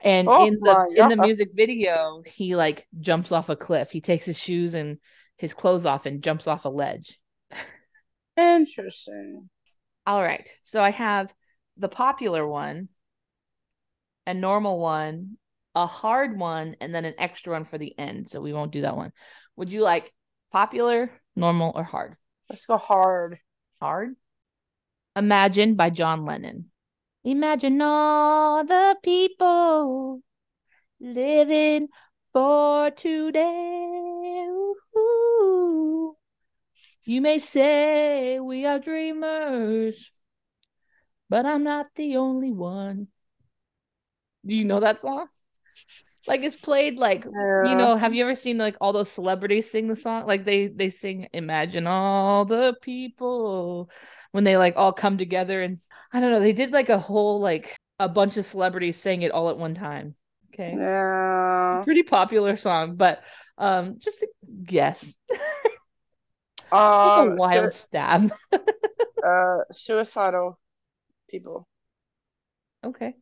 And 0.00 0.28
Oh 0.28 0.46
in 0.46 0.54
the 0.62 0.86
in 0.96 1.08
the 1.08 1.16
music 1.16 1.50
video 1.54 2.22
he 2.26 2.56
like 2.56 2.86
jumps 3.00 3.32
off 3.32 3.48
a 3.50 3.56
cliff. 3.56 3.90
He 3.90 4.00
takes 4.00 4.24
his 4.24 4.38
shoes 4.38 4.74
and 4.74 4.98
his 5.36 5.54
clothes 5.54 5.86
off 5.86 6.06
and 6.06 6.22
jumps 6.22 6.46
off 6.46 6.64
a 6.64 6.68
ledge. 6.70 7.18
Interesting. 8.36 9.48
All 10.06 10.22
right. 10.22 10.48
So 10.62 10.82
I 10.82 10.90
have 10.90 11.32
the 11.76 11.88
popular 11.88 12.46
one, 12.46 12.88
a 14.26 14.34
normal 14.34 14.78
one, 14.78 15.36
a 15.74 15.86
hard 15.86 16.38
one, 16.38 16.76
and 16.80 16.94
then 16.94 17.04
an 17.04 17.14
extra 17.18 17.52
one 17.52 17.64
for 17.64 17.78
the 17.78 17.98
end. 17.98 18.28
So 18.28 18.40
we 18.40 18.52
won't 18.52 18.72
do 18.72 18.82
that 18.82 18.96
one. 18.96 19.12
Would 19.56 19.72
you 19.72 19.82
like 19.82 20.12
popular, 20.50 21.10
normal, 21.34 21.72
or 21.74 21.84
hard? 21.84 22.16
Let's 22.48 22.66
go 22.66 22.76
hard. 22.76 23.38
Hard. 23.80 24.14
Imagine 25.16 25.74
by 25.74 25.90
John 25.90 26.24
Lennon. 26.24 26.70
Imagine 27.24 27.80
all 27.82 28.64
the 28.64 28.96
people 29.02 30.22
living 31.00 31.88
for 32.32 32.90
today. 32.90 34.48
Ooh. 34.96 36.16
You 37.04 37.20
may 37.20 37.38
say 37.38 38.38
we 38.40 38.64
are 38.64 38.78
dreamers, 38.78 40.12
but 41.28 41.46
I'm 41.46 41.64
not 41.64 41.86
the 41.96 42.16
only 42.16 42.52
one. 42.52 43.08
Do 44.46 44.54
you 44.54 44.64
know 44.64 44.80
that 44.80 45.00
song? 45.00 45.26
Like 46.26 46.42
it's 46.42 46.60
played 46.60 46.96
like 46.98 47.24
you 47.64 47.76
know, 47.76 47.96
have 47.96 48.14
you 48.14 48.22
ever 48.24 48.34
seen 48.34 48.58
like 48.58 48.76
all 48.80 48.92
those 48.92 49.10
celebrities 49.10 49.70
sing 49.70 49.88
the 49.88 49.96
song? 49.96 50.26
Like 50.26 50.44
they 50.44 50.66
they 50.66 50.90
sing 50.90 51.28
Imagine 51.32 51.86
all 51.86 52.44
the 52.44 52.74
people 52.82 53.90
when 54.32 54.44
they 54.44 54.56
like 54.56 54.74
all 54.76 54.92
come 54.92 55.18
together 55.18 55.62
and 55.62 55.78
I 56.12 56.20
don't 56.20 56.30
know, 56.30 56.40
they 56.40 56.52
did 56.52 56.72
like 56.72 56.88
a 56.88 56.98
whole 56.98 57.40
like 57.40 57.76
a 57.98 58.08
bunch 58.08 58.36
of 58.36 58.44
celebrities 58.44 58.96
sang 58.96 59.22
it 59.22 59.32
all 59.32 59.50
at 59.50 59.58
one 59.58 59.74
time. 59.74 60.14
Okay. 60.52 60.74
Yeah. 60.78 61.82
Pretty 61.84 62.02
popular 62.02 62.56
song, 62.56 62.96
but 62.96 63.22
um 63.58 63.96
just 63.98 64.22
a 64.22 64.28
guess. 64.64 65.16
Um, 66.72 67.32
a 67.32 67.36
wild 67.36 67.74
su- 67.74 67.80
stab. 67.80 68.32
uh, 69.22 69.58
suicidal 69.70 70.58
people. 71.28 71.68
Okay. 72.82 73.14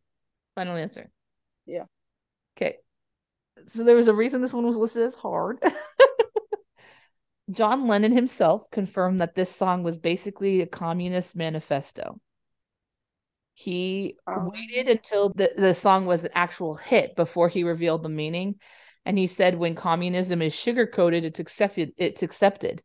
Final 0.55 0.77
answer. 0.77 1.11
Yeah. 1.67 1.85
Okay. 2.61 2.77
So 3.67 3.85
there 3.85 3.97
was 3.97 4.09
a 4.09 4.15
reason 4.15 4.41
this 4.41 4.53
one 4.53 4.67
was 4.67 4.77
listed 4.77 5.03
as 5.03 5.15
hard. 5.15 5.63
John 7.51 7.89
Lennon 7.89 8.13
himself 8.13 8.71
confirmed 8.71 9.21
that 9.21 9.35
this 9.35 9.55
song 9.55 9.83
was 9.83 9.99
basically 9.99 10.61
a 10.61 10.67
communist 10.67 11.35
manifesto. 11.35 12.21
He 13.55 14.17
Oh. 14.27 14.49
waited 14.49 14.89
until 14.89 15.31
the, 15.31 15.53
the 15.57 15.75
song 15.75 16.07
was 16.07 16.25
an 16.25 16.31
actual 16.35 16.75
hit 16.75 17.17
before 17.17 17.49
he 17.49 17.65
revealed 17.65 18.03
the 18.03 18.09
meaning. 18.09 18.55
And 19.05 19.19
he 19.19 19.27
said 19.27 19.57
when 19.57 19.75
communism 19.75 20.43
is 20.43 20.55
sugar 20.55 20.87
coated, 20.87 21.25
it's 21.25 21.41
accepted 21.41 21.93
it's 21.97 22.23
accepted. 22.23 22.83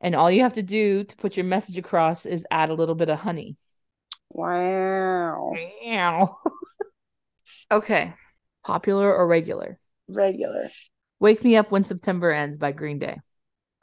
And 0.00 0.14
all 0.14 0.30
you 0.30 0.42
have 0.42 0.54
to 0.54 0.62
do 0.62 1.04
to 1.04 1.16
put 1.16 1.36
your 1.36 1.46
message 1.46 1.78
across 1.78 2.26
is 2.26 2.46
add 2.50 2.70
a 2.70 2.74
little 2.74 2.94
bit 2.96 3.08
of 3.08 3.20
honey. 3.20 3.56
Wow. 4.28 5.52
Meow. 5.54 6.38
okay. 7.70 8.14
Popular 8.64 9.14
or 9.14 9.26
regular? 9.26 9.78
Regular. 10.08 10.68
Wake 11.20 11.44
Me 11.44 11.56
Up 11.56 11.70
When 11.70 11.84
September 11.84 12.30
Ends 12.30 12.58
by 12.58 12.72
Green 12.72 12.98
Day. 12.98 13.18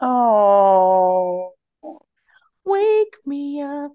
Oh. 0.02 1.54
Wake 2.66 3.16
me 3.26 3.62
up 3.62 3.94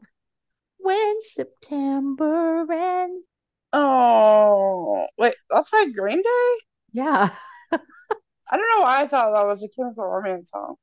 when 0.79 1.17
September 1.21 2.67
ends. 2.71 3.29
Oh. 3.73 5.07
Wait, 5.17 5.35
that's 5.51 5.71
by 5.71 5.87
Green 5.95 6.23
Day? 6.23 6.59
Yeah. 6.93 7.31
I 7.73 8.57
don't 8.57 8.79
know 8.79 8.85
why 8.85 9.03
I 9.03 9.07
thought 9.07 9.33
that 9.33 9.47
was 9.47 9.65
a 9.65 9.69
Chemical 9.69 10.05
Romance 10.05 10.51
song. 10.51 10.77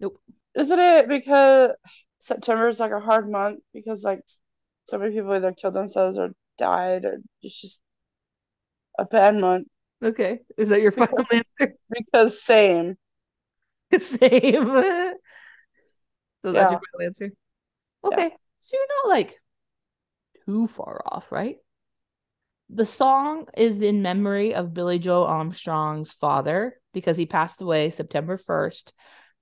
Nope. 0.00 0.20
Isn't 0.54 0.78
it 0.78 1.08
because 1.08 1.72
September 2.18 2.68
is 2.68 2.80
like 2.80 2.90
a 2.90 3.00
hard 3.00 3.30
month 3.30 3.60
because 3.72 4.04
like 4.04 4.22
so 4.84 4.98
many 4.98 5.14
people 5.14 5.32
either 5.32 5.52
killed 5.52 5.74
themselves 5.74 6.18
or 6.18 6.30
died 6.56 7.04
or 7.04 7.18
it's 7.42 7.60
just 7.60 7.82
a 8.98 9.04
bad 9.04 9.36
month 9.36 9.66
Okay. 10.02 10.40
Is 10.56 10.68
that 10.68 10.80
your 10.80 10.92
final 10.92 11.16
Because- 11.16 11.48
answer? 11.60 11.74
because 11.90 12.42
same. 12.42 12.96
Same. 13.92 14.00
so 14.20 15.14
that's 16.52 16.54
Yeah. 16.54 16.70
your 16.70 16.80
final 16.80 17.04
answer? 17.04 17.30
Okay. 18.04 18.30
So 18.60 18.76
you're 18.76 18.86
not 19.04 19.08
like 19.16 19.40
too 20.44 20.66
far 20.68 21.02
off, 21.04 21.32
right? 21.32 21.56
The 22.70 22.84
song 22.86 23.46
is 23.56 23.80
in 23.80 24.02
memory 24.02 24.54
of 24.54 24.72
Billie 24.74 24.98
Joe 25.00 25.24
Armstrong's 25.24 26.12
father 26.12 26.78
because 26.92 27.16
he 27.16 27.26
passed 27.26 27.60
away 27.62 27.90
September 27.90 28.36
1st, 28.36 28.92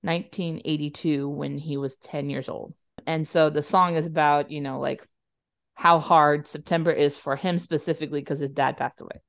1982, 0.02 1.28
when 1.28 1.58
he 1.58 1.76
was 1.76 1.96
10 1.98 2.30
years 2.30 2.48
old. 2.48 2.72
And 3.06 3.26
so 3.28 3.50
the 3.50 3.62
song 3.62 3.96
is 3.96 4.06
about, 4.06 4.50
you 4.50 4.60
know, 4.60 4.78
like 4.80 5.06
how 5.75 5.98
hard 5.98 6.46
September 6.46 6.92
is 6.92 7.18
for 7.18 7.36
him 7.36 7.58
specifically 7.58 8.20
because 8.20 8.38
his 8.38 8.52
dad 8.52 8.76
passed 8.76 9.00
away. 9.00 9.20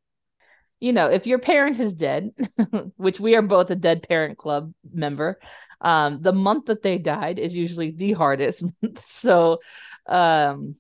You 0.80 0.94
know, 0.94 1.10
if 1.10 1.26
your 1.26 1.40
parent 1.40 1.80
is 1.80 1.94
dead, 1.94 2.32
which 2.98 3.20
we 3.20 3.36
are 3.36 3.42
both 3.42 3.72
a 3.72 3.76
dead 3.76 4.08
parent 4.08 4.38
club 4.38 4.74
member, 4.94 5.40
um, 5.82 6.22
the 6.22 6.34
month 6.34 6.66
that 6.66 6.84
they 6.84 6.98
died 6.98 7.40
is 7.40 7.56
usually 7.56 7.92
the 7.92 8.14
hardest. 8.14 8.64
so, 9.08 9.60
um, 10.08 10.76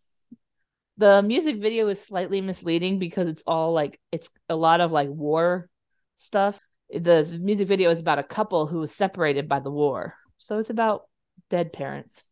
the 0.98 1.22
music 1.22 1.58
video 1.58 1.88
is 1.88 2.04
slightly 2.04 2.42
misleading 2.42 2.98
because 3.00 3.28
it's 3.28 3.44
all 3.46 3.72
like 3.72 4.00
it's 4.12 4.30
a 4.50 4.56
lot 4.56 4.82
of 4.82 4.92
like 4.92 5.10
war 5.10 5.70
stuff. 6.16 6.60
The 6.90 7.38
music 7.40 7.68
video 7.68 7.92
is 7.92 8.00
about 8.00 8.20
a 8.20 8.24
couple 8.24 8.66
who 8.66 8.80
was 8.80 8.94
separated 8.94 9.48
by 9.48 9.60
the 9.60 9.72
war. 9.72 10.16
So 10.38 10.58
it's 10.58 10.70
about 10.70 11.04
dead 11.50 11.72
parents, 11.72 12.24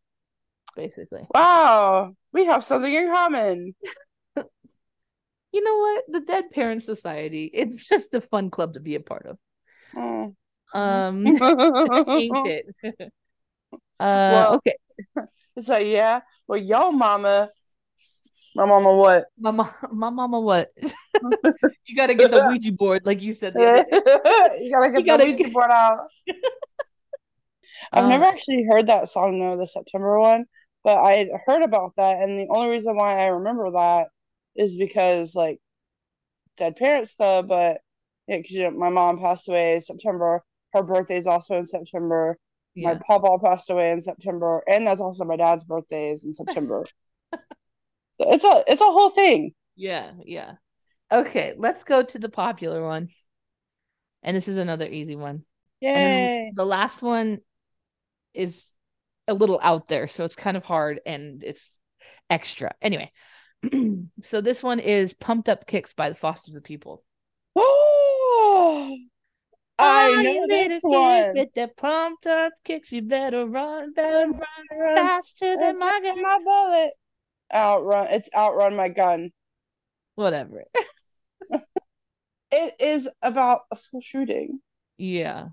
basically. 0.75 1.27
Wow. 1.33 2.15
We 2.31 2.45
have 2.45 2.63
something 2.63 2.93
in 2.93 3.07
common. 3.07 3.75
You 5.55 5.63
know 5.63 5.77
what? 5.77 6.03
The 6.09 6.19
Dead 6.19 6.49
Parents 6.51 6.83
Society, 6.85 7.49
it's 7.53 7.87
just 7.91 8.13
a 8.13 8.19
fun 8.19 8.49
club 8.49 8.73
to 8.73 8.81
be 8.81 8.95
a 8.95 8.99
part 8.99 9.25
of. 9.25 9.37
Mm. 9.95 10.35
Um 10.73 11.27
ain't 12.09 12.47
it? 12.47 12.65
uh 12.91 12.99
Well- 13.99 14.53
okay. 14.55 14.75
It's 15.55 15.69
like, 15.69 15.87
yeah, 15.87 16.19
well, 16.49 16.59
yo 16.59 16.91
mama 16.91 17.47
My 18.57 18.65
mama 18.65 18.93
what? 18.93 19.25
My 19.39 19.51
mom, 19.51 19.69
my 19.93 20.09
mama, 20.09 20.39
what? 20.41 20.67
you 21.87 21.95
got 21.95 22.07
to 22.07 22.13
get 22.15 22.31
the 22.31 22.43
Ouija 22.49 22.73
board, 22.73 23.05
like 23.05 23.21
you 23.21 23.31
said. 23.31 23.53
The 23.53 23.85
you 24.59 24.71
gotta 24.75 24.91
get 24.91 24.99
You 24.99 25.05
gotta 25.05 25.23
the 25.23 25.31
Ouija 25.31 25.43
get- 25.45 25.53
board 25.53 25.71
out. 25.71 25.97
I've 27.93 28.03
Um, 28.03 28.09
never 28.09 28.25
actually 28.25 28.65
heard 28.69 28.87
that 28.87 29.07
song 29.07 29.39
though, 29.39 29.55
the 29.55 29.65
September 29.65 30.19
one, 30.19 30.43
but 30.83 30.97
I 30.97 31.29
heard 31.45 31.61
about 31.63 31.93
that, 31.95 32.19
and 32.21 32.37
the 32.39 32.47
only 32.51 32.67
reason 32.75 32.97
why 32.97 33.19
I 33.23 33.27
remember 33.27 33.71
that 33.71 34.07
is 34.55 34.75
because 34.77 35.35
like 35.35 35.59
Dead 36.57 36.75
Parents 36.75 37.13
Club, 37.13 37.47
but 37.47 37.81
yeah, 38.27 38.37
'cause, 38.37 38.51
you 38.51 38.63
know, 38.63 38.71
my 38.71 38.89
mom 38.89 39.19
passed 39.19 39.47
away 39.47 39.75
in 39.75 39.81
September. 39.81 40.43
Her 40.73 40.83
birthday 40.83 41.17
is 41.17 41.27
also 41.27 41.57
in 41.57 41.65
September. 41.65 42.37
My 42.75 42.93
Yeah. 42.93 42.99
papa 43.05 43.37
passed 43.43 43.69
away 43.69 43.91
in 43.91 44.01
September, 44.01 44.63
and 44.67 44.85
that's 44.85 45.01
also 45.01 45.23
my 45.25 45.35
dad's 45.37 45.63
birthday 45.63 46.11
is 46.11 46.23
in 46.23 46.33
September. 46.33 46.83
so 48.13 48.31
it's 48.31 48.43
a 48.43 48.63
it's 48.67 48.81
a 48.81 48.85
whole 48.85 49.09
thing. 49.09 49.53
Yeah, 49.75 50.11
yeah. 50.25 50.53
Okay, 51.11 51.53
let's 51.57 51.83
go 51.83 52.03
to 52.03 52.19
the 52.19 52.29
popular 52.29 52.83
one. 52.83 53.09
And 54.23 54.35
this 54.35 54.47
is 54.47 54.57
another 54.57 54.87
easy 54.87 55.15
one. 55.15 55.45
Yay! 55.81 56.51
the 56.55 56.65
last 56.65 57.01
one 57.03 57.39
is 58.33 58.65
a 59.27 59.33
little 59.33 59.59
out 59.61 59.87
there, 59.87 60.07
so 60.07 60.23
it's 60.23 60.35
kind 60.35 60.57
of 60.57 60.63
hard 60.63 60.99
and 61.05 61.43
it's 61.43 61.79
extra. 62.29 62.73
Anyway, 62.81 63.11
so 64.21 64.41
this 64.41 64.61
one 64.63 64.79
is 64.79 65.13
Pumped 65.13 65.49
Up 65.49 65.65
Kicks 65.67 65.93
by 65.93 66.09
the 66.09 66.15
Foster 66.15 66.51
the 66.51 66.61
People. 66.61 67.03
Oh, 67.57 68.97
I 69.77 70.07
All 70.07 70.23
know 70.23 70.47
this 70.47 70.81
one. 70.83 71.33
With 71.35 71.53
the 71.53 71.69
pumped 71.75 72.27
up 72.27 72.53
kicks, 72.63 72.91
you 72.93 73.01
better 73.01 73.45
run, 73.45 73.91
better 73.93 74.31
run, 74.31 74.41
run 74.71 74.95
faster 74.95 75.57
than 75.57 75.77
my 75.79 75.99
gun. 76.01 76.21
my 76.21 76.39
bullet. 76.43 76.91
Outrun. 77.53 78.07
It's 78.11 78.29
outrun 78.33 78.75
my 78.77 78.87
gun. 78.87 79.31
Whatever. 80.15 80.63
It 82.51 82.75
is 82.79 83.09
about 83.21 83.61
a 83.71 83.75
school 83.75 83.99
shooting, 84.01 84.61
Yeah. 84.97 85.47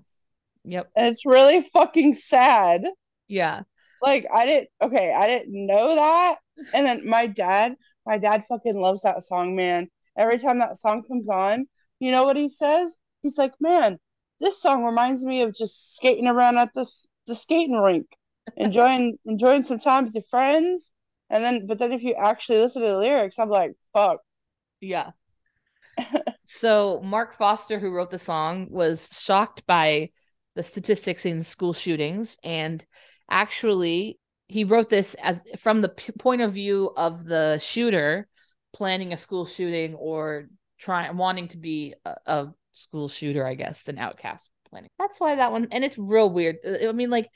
Yep. 0.63 0.89
and 0.95 1.07
it's 1.07 1.25
really 1.25 1.59
fucking 1.61 2.13
sad. 2.13 2.85
Yeah. 3.27 3.63
Like 4.01 4.25
I 4.33 4.45
didn't. 4.45 4.69
Okay, 4.81 5.13
I 5.13 5.27
didn't 5.27 5.65
know 5.65 5.95
that. 5.95 6.35
And 6.73 6.85
then 6.87 7.07
my 7.09 7.27
dad, 7.27 7.75
my 8.05 8.17
dad 8.17 8.45
fucking 8.45 8.79
loves 8.79 9.01
that 9.01 9.21
song, 9.23 9.55
man. 9.55 9.87
Every 10.17 10.37
time 10.37 10.59
that 10.59 10.77
song 10.77 11.03
comes 11.03 11.29
on, 11.29 11.67
you 11.99 12.11
know 12.11 12.23
what 12.25 12.37
he 12.37 12.49
says? 12.49 12.97
He's 13.21 13.37
like, 13.37 13.53
"Man, 13.59 13.99
this 14.39 14.61
song 14.61 14.83
reminds 14.83 15.25
me 15.25 15.41
of 15.41 15.55
just 15.55 15.95
skating 15.95 16.27
around 16.27 16.57
at 16.57 16.73
this 16.73 17.07
the 17.27 17.35
skating 17.35 17.77
rink, 17.77 18.07
enjoying 18.57 19.17
enjoying 19.25 19.63
some 19.63 19.79
time 19.79 20.05
with 20.05 20.15
your 20.15 20.23
friends." 20.23 20.91
And 21.29 21.43
then, 21.43 21.65
but 21.65 21.79
then 21.79 21.93
if 21.93 22.03
you 22.03 22.13
actually 22.13 22.59
listen 22.59 22.81
to 22.81 22.89
the 22.89 22.97
lyrics, 22.97 23.39
I'm 23.39 23.49
like, 23.49 23.71
"Fuck." 23.93 24.19
Yeah. 24.81 25.11
so 26.45 27.01
Mark 27.03 27.37
Foster, 27.37 27.79
who 27.79 27.91
wrote 27.91 28.11
the 28.11 28.19
song, 28.19 28.67
was 28.69 29.07
shocked 29.11 29.65
by 29.65 30.09
the 30.55 30.63
statistics 30.63 31.25
in 31.25 31.43
school 31.43 31.73
shootings, 31.73 32.37
and 32.43 32.85
actually, 33.29 34.19
he 34.47 34.63
wrote 34.63 34.89
this 34.89 35.15
as 35.15 35.41
from 35.59 35.81
the 35.81 35.89
p- 35.89 36.11
point 36.13 36.41
of 36.41 36.53
view 36.53 36.91
of 36.95 37.25
the 37.25 37.57
shooter 37.59 38.27
planning 38.73 39.13
a 39.13 39.17
school 39.17 39.45
shooting 39.45 39.95
or 39.95 40.47
trying 40.77 41.15
wanting 41.15 41.47
to 41.49 41.57
be 41.57 41.93
a, 42.05 42.15
a 42.25 42.53
school 42.71 43.07
shooter, 43.07 43.45
I 43.45 43.53
guess, 43.55 43.87
an 43.87 43.97
outcast 43.97 44.49
planning. 44.69 44.89
That's 44.99 45.19
why 45.19 45.35
that 45.35 45.51
one, 45.51 45.67
and 45.71 45.83
it's 45.83 45.97
real 45.97 46.29
weird. 46.29 46.57
Uh, 46.65 46.89
I 46.89 46.91
mean, 46.91 47.09
like 47.09 47.29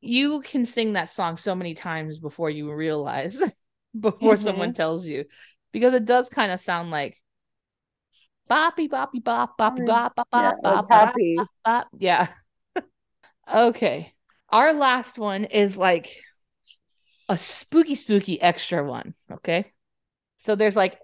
you 0.00 0.40
can 0.40 0.64
sing 0.64 0.94
that 0.94 1.12
song 1.12 1.36
so 1.36 1.54
many 1.54 1.74
times 1.74 2.18
before 2.18 2.50
you 2.50 2.72
realize, 2.72 3.38
before 3.98 4.36
someone 4.36 4.72
tells 4.72 5.06
you, 5.06 5.24
because 5.72 5.94
it 5.94 6.04
does 6.04 6.28
kind 6.28 6.50
of 6.52 6.60
sound 6.60 6.90
like 6.90 7.16
boppy 8.50 8.88
boppy 8.88 9.22
bop 9.22 9.56
boppy 9.56 9.86
bop 9.86 10.14
bop 10.16 10.28
bop 10.30 10.62
bop 10.62 10.90
bop 10.92 11.48
bop. 11.64 11.88
Yeah. 11.98 12.28
okay. 13.54 14.12
Our 14.48 14.72
last 14.72 15.18
one 15.18 15.44
is 15.44 15.76
like 15.76 16.08
a 17.30 17.38
spooky 17.38 17.94
spooky 17.94 18.42
extra 18.42 18.84
one. 18.84 19.14
Okay. 19.30 19.72
So 20.36 20.56
there's 20.56 20.76
like 20.76 20.98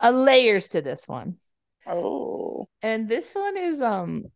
a 0.00 0.10
layers 0.10 0.68
to 0.68 0.82
this 0.82 1.06
one. 1.06 1.36
Oh, 1.86 2.68
And 2.82 3.08
this 3.08 3.32
one 3.34 3.56
is 3.56 3.80
um 3.80 4.26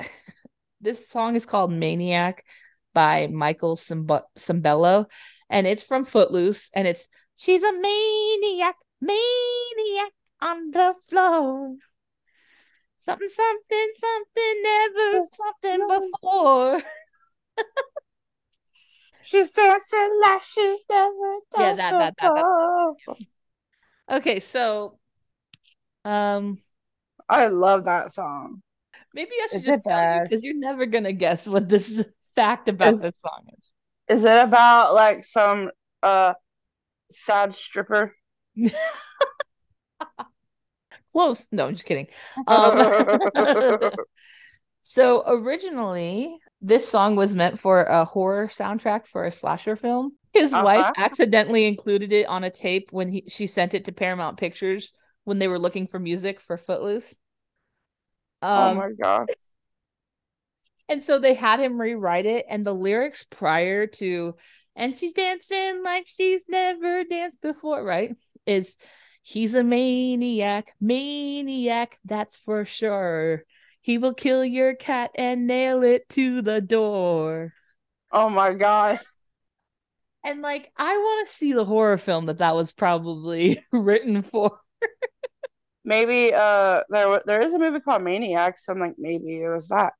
this 0.80 1.08
song 1.08 1.36
is 1.36 1.46
called 1.46 1.72
Maniac 1.72 2.44
by 2.92 3.28
Michael 3.28 3.76
Sembello 3.76 5.06
and 5.48 5.66
it's 5.66 5.82
from 5.84 6.04
Footloose 6.04 6.70
and 6.74 6.88
it's 6.88 7.06
she's 7.36 7.62
a 7.62 7.72
maniac 7.72 8.74
maniac 9.00 10.12
on 10.40 10.70
the 10.70 10.94
floor 11.08 11.76
something 12.98 13.28
something 13.28 13.88
something 14.00 14.62
never 14.62 15.26
something 15.30 15.86
before 15.86 16.82
she's 19.26 19.50
dancing 19.50 20.20
like 20.22 20.42
she's 20.42 20.84
never 20.90 21.30
Yeah, 21.58 21.74
danced 21.74 21.78
that- 21.78 22.14
that- 22.20 22.32
that- 22.34 24.16
okay 24.16 24.40
so 24.40 24.98
um 26.04 26.58
I 27.28 27.48
love 27.48 27.84
that 27.86 28.12
song. 28.12 28.62
maybe 29.12 29.32
I 29.42 29.46
should 29.48 29.56
Is 29.58 29.66
just 29.66 29.84
tell 29.84 30.14
you 30.14 30.20
because 30.22 30.42
you're 30.44 30.54
never 30.54 30.86
gonna 30.86 31.12
guess 31.12 31.46
what 31.46 31.68
this 31.68 32.04
fact 32.36 32.68
about 32.68 32.94
Is- 32.94 33.00
this 33.02 33.20
song 33.20 33.42
is. 33.58 33.72
Is 34.08 34.24
it 34.24 34.44
about 34.44 34.94
like 34.94 35.24
some 35.24 35.70
uh 36.02 36.34
sad 37.10 37.52
stripper? 37.54 38.14
close. 41.12 41.46
No 41.50 41.66
I'm 41.66 41.74
just 41.74 41.86
kidding. 41.86 42.06
Um, 42.46 43.90
so 44.82 45.24
originally, 45.26 46.38
this 46.66 46.88
song 46.88 47.16
was 47.16 47.34
meant 47.34 47.58
for 47.58 47.84
a 47.84 48.04
horror 48.04 48.48
soundtrack 48.48 49.06
for 49.06 49.24
a 49.24 49.32
slasher 49.32 49.76
film. 49.76 50.12
His 50.32 50.52
wife 50.52 50.90
Uh-huh. 50.90 50.92
accidentally 50.96 51.64
included 51.66 52.12
it 52.12 52.26
on 52.26 52.44
a 52.44 52.50
tape 52.50 52.88
when 52.92 53.08
he 53.08 53.24
she 53.28 53.46
sent 53.46 53.74
it 53.74 53.84
to 53.86 53.92
Paramount 53.92 54.36
Pictures 54.38 54.92
when 55.24 55.38
they 55.38 55.48
were 55.48 55.58
looking 55.58 55.86
for 55.86 55.98
music 55.98 56.40
for 56.40 56.56
Footloose. 56.56 57.14
oh 58.42 58.70
Um, 58.70 58.76
my 58.76 58.90
god. 58.92 59.28
and 60.88 61.02
so 61.02 61.18
they 61.18 61.34
had 61.34 61.60
him 61.60 61.80
rewrite 61.80 62.26
it, 62.26 62.46
and 62.48 62.64
the 62.64 62.74
lyrics 62.74 63.24
prior 63.24 63.86
to 63.86 64.34
"and 64.74 64.98
she's 64.98 65.12
dancing 65.12 65.82
like 65.82 66.06
she's 66.06 66.44
never 66.48 67.04
danced 67.04 67.40
before," 67.40 67.82
right? 67.82 68.14
Is 68.46 68.76
he's 69.22 69.54
a 69.54 69.64
maniac, 69.64 70.74
maniac, 70.80 71.98
that's 72.04 72.36
for 72.38 72.64
sure. 72.64 73.44
He 73.86 73.98
will 73.98 74.14
kill 74.14 74.44
your 74.44 74.74
cat 74.74 75.12
and 75.14 75.46
nail 75.46 75.84
it 75.84 76.08
to 76.08 76.42
the 76.42 76.60
door. 76.60 77.54
Oh 78.10 78.28
my 78.28 78.52
god. 78.52 78.98
And 80.24 80.42
like, 80.42 80.72
I 80.76 80.96
want 80.96 81.28
to 81.28 81.32
see 81.32 81.52
the 81.52 81.64
horror 81.64 81.96
film 81.96 82.26
that 82.26 82.38
that 82.38 82.56
was 82.56 82.72
probably 82.72 83.62
written 83.72 84.22
for. 84.22 84.58
Maybe 85.84 86.34
uh 86.34 86.82
there 86.88 87.22
there 87.26 87.40
is 87.40 87.54
a 87.54 87.60
movie 87.60 87.78
called 87.78 88.02
Maniac, 88.02 88.58
so 88.58 88.72
I'm 88.72 88.80
like 88.80 88.96
maybe 88.98 89.40
it 89.40 89.50
was 89.50 89.68
that. 89.68 89.92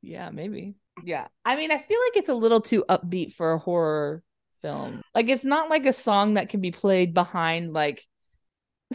Yeah, 0.00 0.30
maybe. 0.30 0.76
Yeah. 1.02 1.26
I 1.44 1.56
mean, 1.56 1.72
I 1.72 1.78
feel 1.78 1.98
like 2.06 2.16
it's 2.16 2.28
a 2.28 2.34
little 2.34 2.60
too 2.60 2.84
upbeat 2.88 3.32
for 3.32 3.54
a 3.54 3.58
horror 3.58 4.22
film. 4.62 5.02
Like 5.12 5.28
it's 5.28 5.44
not 5.44 5.70
like 5.70 5.86
a 5.86 5.92
song 5.92 6.34
that 6.34 6.50
can 6.50 6.60
be 6.60 6.70
played 6.70 7.14
behind 7.14 7.72
like 7.72 8.06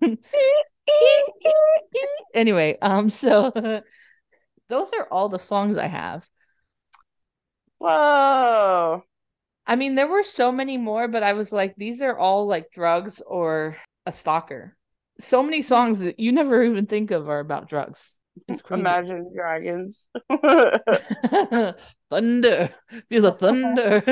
Anyway, 2.34 2.78
um 2.80 3.10
so 3.10 3.52
those 4.68 4.92
are 4.92 5.08
all 5.10 5.28
the 5.28 5.38
songs 5.38 5.76
I 5.76 5.88
have. 5.88 6.24
Whoa. 7.78 9.02
I 9.66 9.76
mean, 9.76 9.94
there 9.94 10.08
were 10.08 10.22
so 10.22 10.52
many 10.52 10.76
more, 10.76 11.08
but 11.08 11.22
I 11.22 11.32
was 11.32 11.52
like 11.52 11.74
these 11.76 12.02
are 12.02 12.16
all 12.16 12.46
like 12.46 12.70
drugs 12.72 13.20
or 13.26 13.76
a 14.06 14.12
stalker. 14.12 14.76
So 15.18 15.42
many 15.42 15.62
songs 15.62 16.00
that 16.00 16.18
you 16.20 16.32
never 16.32 16.62
even 16.62 16.86
think 16.86 17.10
of 17.10 17.28
are 17.28 17.40
about 17.40 17.68
drugs. 17.68 18.14
It's 18.48 18.62
crazy. 18.62 18.80
Imagine 18.80 19.32
Dragons. 19.34 20.08
thunder. 22.10 22.70
Feels 23.08 23.24
a 23.24 23.32
thunder. 23.32 24.02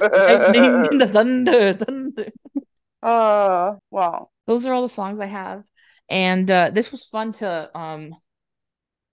Lightning 0.00 0.98
the 0.98 1.08
thunder, 1.12 1.72
thunder. 1.74 2.28
uh 3.02 3.74
wow. 3.90 4.30
Those 4.46 4.66
are 4.66 4.72
all 4.72 4.82
the 4.82 4.88
songs 4.88 5.20
I 5.20 5.26
have. 5.26 5.64
And 6.08 6.50
uh 6.50 6.70
this 6.72 6.92
was 6.92 7.04
fun 7.04 7.32
to 7.34 7.70
um 7.76 8.14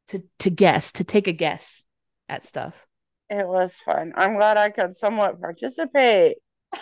to 0.07 0.23
to 0.39 0.49
guess, 0.49 0.91
to 0.93 1.03
take 1.03 1.27
a 1.27 1.31
guess 1.33 1.83
at 2.29 2.43
stuff. 2.43 2.87
It 3.29 3.47
was 3.47 3.77
fun. 3.77 4.13
I'm 4.15 4.35
glad 4.35 4.57
I 4.57 4.69
could 4.69 4.95
somewhat 4.95 5.39
participate. 5.39 6.37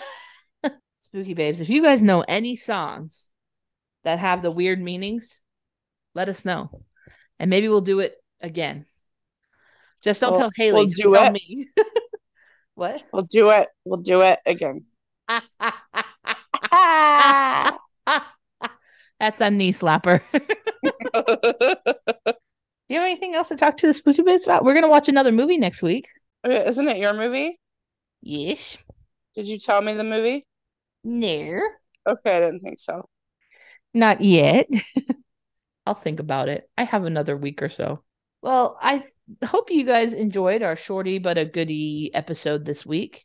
Spooky 1.00 1.34
babes, 1.34 1.62
if 1.62 1.70
you 1.70 1.82
guys 1.82 2.02
know 2.04 2.24
any 2.28 2.56
songs 2.56 3.28
that 4.04 4.20
have 4.20 4.42
the 4.42 4.52
weird 4.52 4.82
meanings, 4.82 5.42
let 6.16 6.30
us 6.30 6.46
know. 6.46 6.84
And 7.40 7.50
maybe 7.50 7.70
we'll 7.70 7.82
do 7.82 8.00
it 8.00 8.16
again. 8.42 8.86
Just 10.04 10.22
don't 10.22 10.32
We'll- 10.32 10.40
tell 10.42 10.52
Haley, 10.56 10.86
we'll 10.86 10.88
do 10.88 11.14
tell 11.16 11.28
it. 11.28 11.34
me. 11.34 11.68
what? 12.76 13.06
We'll 13.14 13.24
do 13.24 13.50
it. 13.52 13.70
We'll 13.86 14.02
do 14.02 14.22
it 14.22 14.40
again. 14.46 14.86
That's 19.22 19.40
a 19.40 19.52
knee 19.52 19.72
slapper. 19.72 20.20
Do 20.34 20.40
you 22.90 22.96
have 22.96 23.06
anything 23.06 23.36
else 23.36 23.50
to 23.50 23.56
talk 23.56 23.78
to 23.78 23.86
the 23.86 23.94
spooky 23.94 24.24
babes 24.24 24.46
about? 24.46 24.66
We're 24.66 24.74
gonna 24.74 24.90
watch 24.90 25.10
another 25.10 25.32
movie 25.32 25.60
next 25.60 25.84
week. 25.84 26.08
Okay, 26.44 26.66
Isn't 26.68 26.88
it 26.88 26.98
your 26.98 27.14
movie? 27.14 27.56
Yes. 28.24 28.80
Did 29.36 29.48
you 29.48 29.60
tell 29.60 29.80
me 29.80 29.94
the 29.94 30.04
movie? 30.04 30.44
No. 31.04 31.60
Okay, 32.08 32.36
I 32.36 32.40
didn't 32.40 32.62
think 32.62 32.80
so. 32.80 33.08
Not 33.94 34.22
yet. 34.22 34.68
I'll 35.86 35.94
think 35.94 36.20
about 36.20 36.50
it. 36.50 36.68
I 36.76 36.86
have 36.86 37.06
another 37.06 37.38
week 37.38 37.62
or 37.62 37.70
so. 37.70 38.02
Well, 38.42 38.76
I 38.82 39.04
hope 39.46 39.70
you 39.70 39.86
guys 39.86 40.14
enjoyed 40.14 40.64
our 40.64 40.76
shorty 40.76 41.20
but 41.20 41.38
a 41.38 41.46
goody 41.46 42.10
episode 42.12 42.66
this 42.66 42.88
week. 42.88 43.24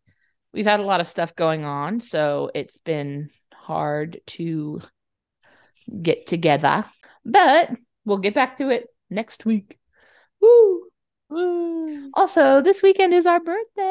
We've 0.53 0.67
had 0.67 0.81
a 0.81 0.87
lot 0.87 1.01
of 1.01 1.09
stuff 1.09 1.35
going 1.35 1.65
on, 1.65 2.01
so 2.01 2.51
it's 2.55 2.77
been 2.77 3.31
hard 3.55 4.21
to 4.27 4.83
get 6.03 6.27
together. 6.27 6.85
But 7.25 7.71
we'll 8.05 8.19
get 8.19 8.35
back 8.35 8.59
to 8.59 8.71
it 8.71 8.87
next 9.11 9.45
week. 9.45 9.79
Woo! 10.41 10.83
Woo. 11.29 12.11
Also, 12.15 12.61
this 12.61 12.83
weekend 12.83 13.13
is 13.13 13.27
our 13.27 13.41
birthday. 13.41 13.83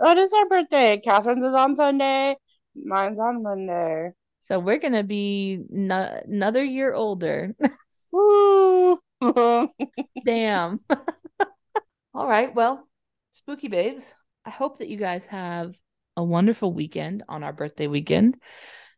Oh, 0.00 0.10
it 0.10 0.18
is 0.18 0.32
our 0.32 0.48
birthday. 0.48 1.00
Catherine's 1.02 1.44
is 1.44 1.54
on 1.54 1.76
Sunday. 1.76 2.36
Mine's 2.74 3.18
on 3.18 3.42
Monday. 3.42 4.10
So 4.42 4.58
we're 4.58 4.78
going 4.78 4.92
to 4.92 5.04
be 5.04 5.60
no- 5.70 6.20
another 6.26 6.62
year 6.62 6.92
older. 6.92 7.54
Woo. 8.12 8.98
Damn. 10.24 10.78
All 12.14 12.28
right. 12.28 12.54
Well, 12.54 12.86
spooky 13.30 13.68
babes, 13.68 14.14
I 14.44 14.50
hope 14.50 14.80
that 14.80 14.88
you 14.88 14.98
guys 14.98 15.26
have 15.26 15.74
a 16.16 16.22
wonderful 16.22 16.72
weekend 16.72 17.22
on 17.28 17.42
our 17.42 17.52
birthday 17.52 17.86
weekend. 17.86 18.36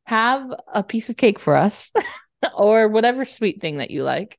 Have 0.07 0.53
a 0.73 0.83
piece 0.83 1.11
of 1.11 1.17
cake 1.17 1.39
for 1.39 1.57
us 1.57 1.91
or 2.57 2.89
whatever 2.89 3.25
sweet 3.25 3.61
thing 3.61 3.79
that 3.79 3.91
you 3.91 4.03
like. 4.05 4.39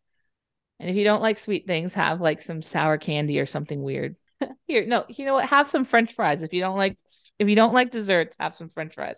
And 0.80 0.90
if 0.90 0.96
you 0.96 1.04
don't 1.04 1.22
like 1.22 1.38
sweet 1.38 1.68
things, 1.68 1.94
have 1.96 2.22
like 2.22 2.40
some 2.42 2.62
sour 2.62 2.98
candy 2.98 3.40
or 3.40 3.46
something 3.46 3.82
weird. 3.82 4.16
Here, 4.68 4.86
no, 4.86 5.06
you 5.10 5.26
know 5.26 5.34
what? 5.34 5.46
Have 5.50 5.70
some 5.70 5.84
french 5.86 6.14
fries. 6.14 6.44
If 6.44 6.54
you 6.54 6.62
don't 6.62 6.78
like 6.78 6.98
if 7.40 7.50
you 7.50 7.56
don't 7.56 7.74
like 7.74 7.92
desserts, 7.92 8.36
have 8.40 8.56
some 8.56 8.70
french 8.70 8.96
fries. 8.96 9.18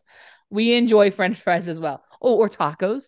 We 0.50 0.74
enjoy 0.76 1.12
french 1.12 1.38
fries 1.40 1.68
as 1.70 1.80
well. 1.80 2.04
Oh, 2.22 2.36
or 2.38 2.50
tacos. 2.50 3.06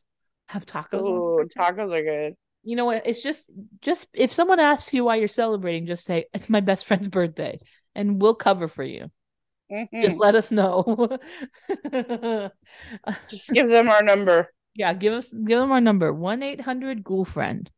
Have 0.48 0.66
tacos. 0.66 1.10
on 1.10 1.24
Ooh, 1.24 1.24
your 1.38 1.46
birthday 1.46 1.56
tacos 1.58 1.92
are 1.92 2.04
good. 2.04 2.36
you 2.64 2.76
know 2.76 2.86
what 2.86 3.04
it's 3.06 3.24
just 3.24 3.50
just 3.82 4.08
if 4.14 4.32
someone 4.32 4.60
asks 4.60 4.94
you 4.94 5.04
why 5.06 5.16
you're 5.16 5.28
celebrating 5.28 5.86
just 5.88 6.06
say 6.06 6.26
it's 6.34 6.50
my 6.50 6.60
best 6.60 6.86
friend's 6.86 7.08
birthday 7.08 7.60
and 7.96 8.22
we'll 8.22 8.36
cover 8.36 8.68
for 8.68 8.84
you 8.84 9.10
Mhm. 9.72 10.02
just 10.04 10.20
let 10.20 10.36
us 10.36 10.52
know 10.52 10.84
Just 13.30 13.52
give 13.54 13.70
them 13.70 13.88
our 13.90 14.04
number. 14.04 14.52
yeah 14.76 14.94
give 14.94 15.14
us 15.14 15.32
give 15.32 15.60
them 15.60 15.72
our 15.72 15.82
number 15.82 16.14
1-800 16.14 17.04
ghoul 17.04 17.26
friend 17.26 17.70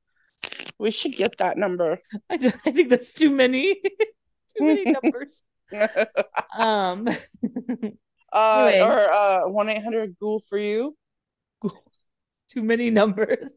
We 0.79 0.91
should 0.91 1.13
get 1.13 1.38
that 1.38 1.56
number. 1.58 1.99
I, 2.29 2.36
I 2.65 2.71
think 2.73 2.89
that's 2.89 3.13
too 3.13 3.29
many 3.29 3.77
too 4.58 4.62
many 4.65 4.86
numbers 4.89 5.43
um 6.60 7.08
uh, 8.34 8.69
Anyway. 8.69 8.82
or 8.82 8.97
uh, 9.13 9.41
one 9.49 9.69
eight 9.69 9.82
hundred 9.84 10.17
Ghoul 10.19 10.39
for 10.41 10.58
you. 10.58 10.97
too 12.49 12.62
many 12.62 12.89
numbers 12.89 13.49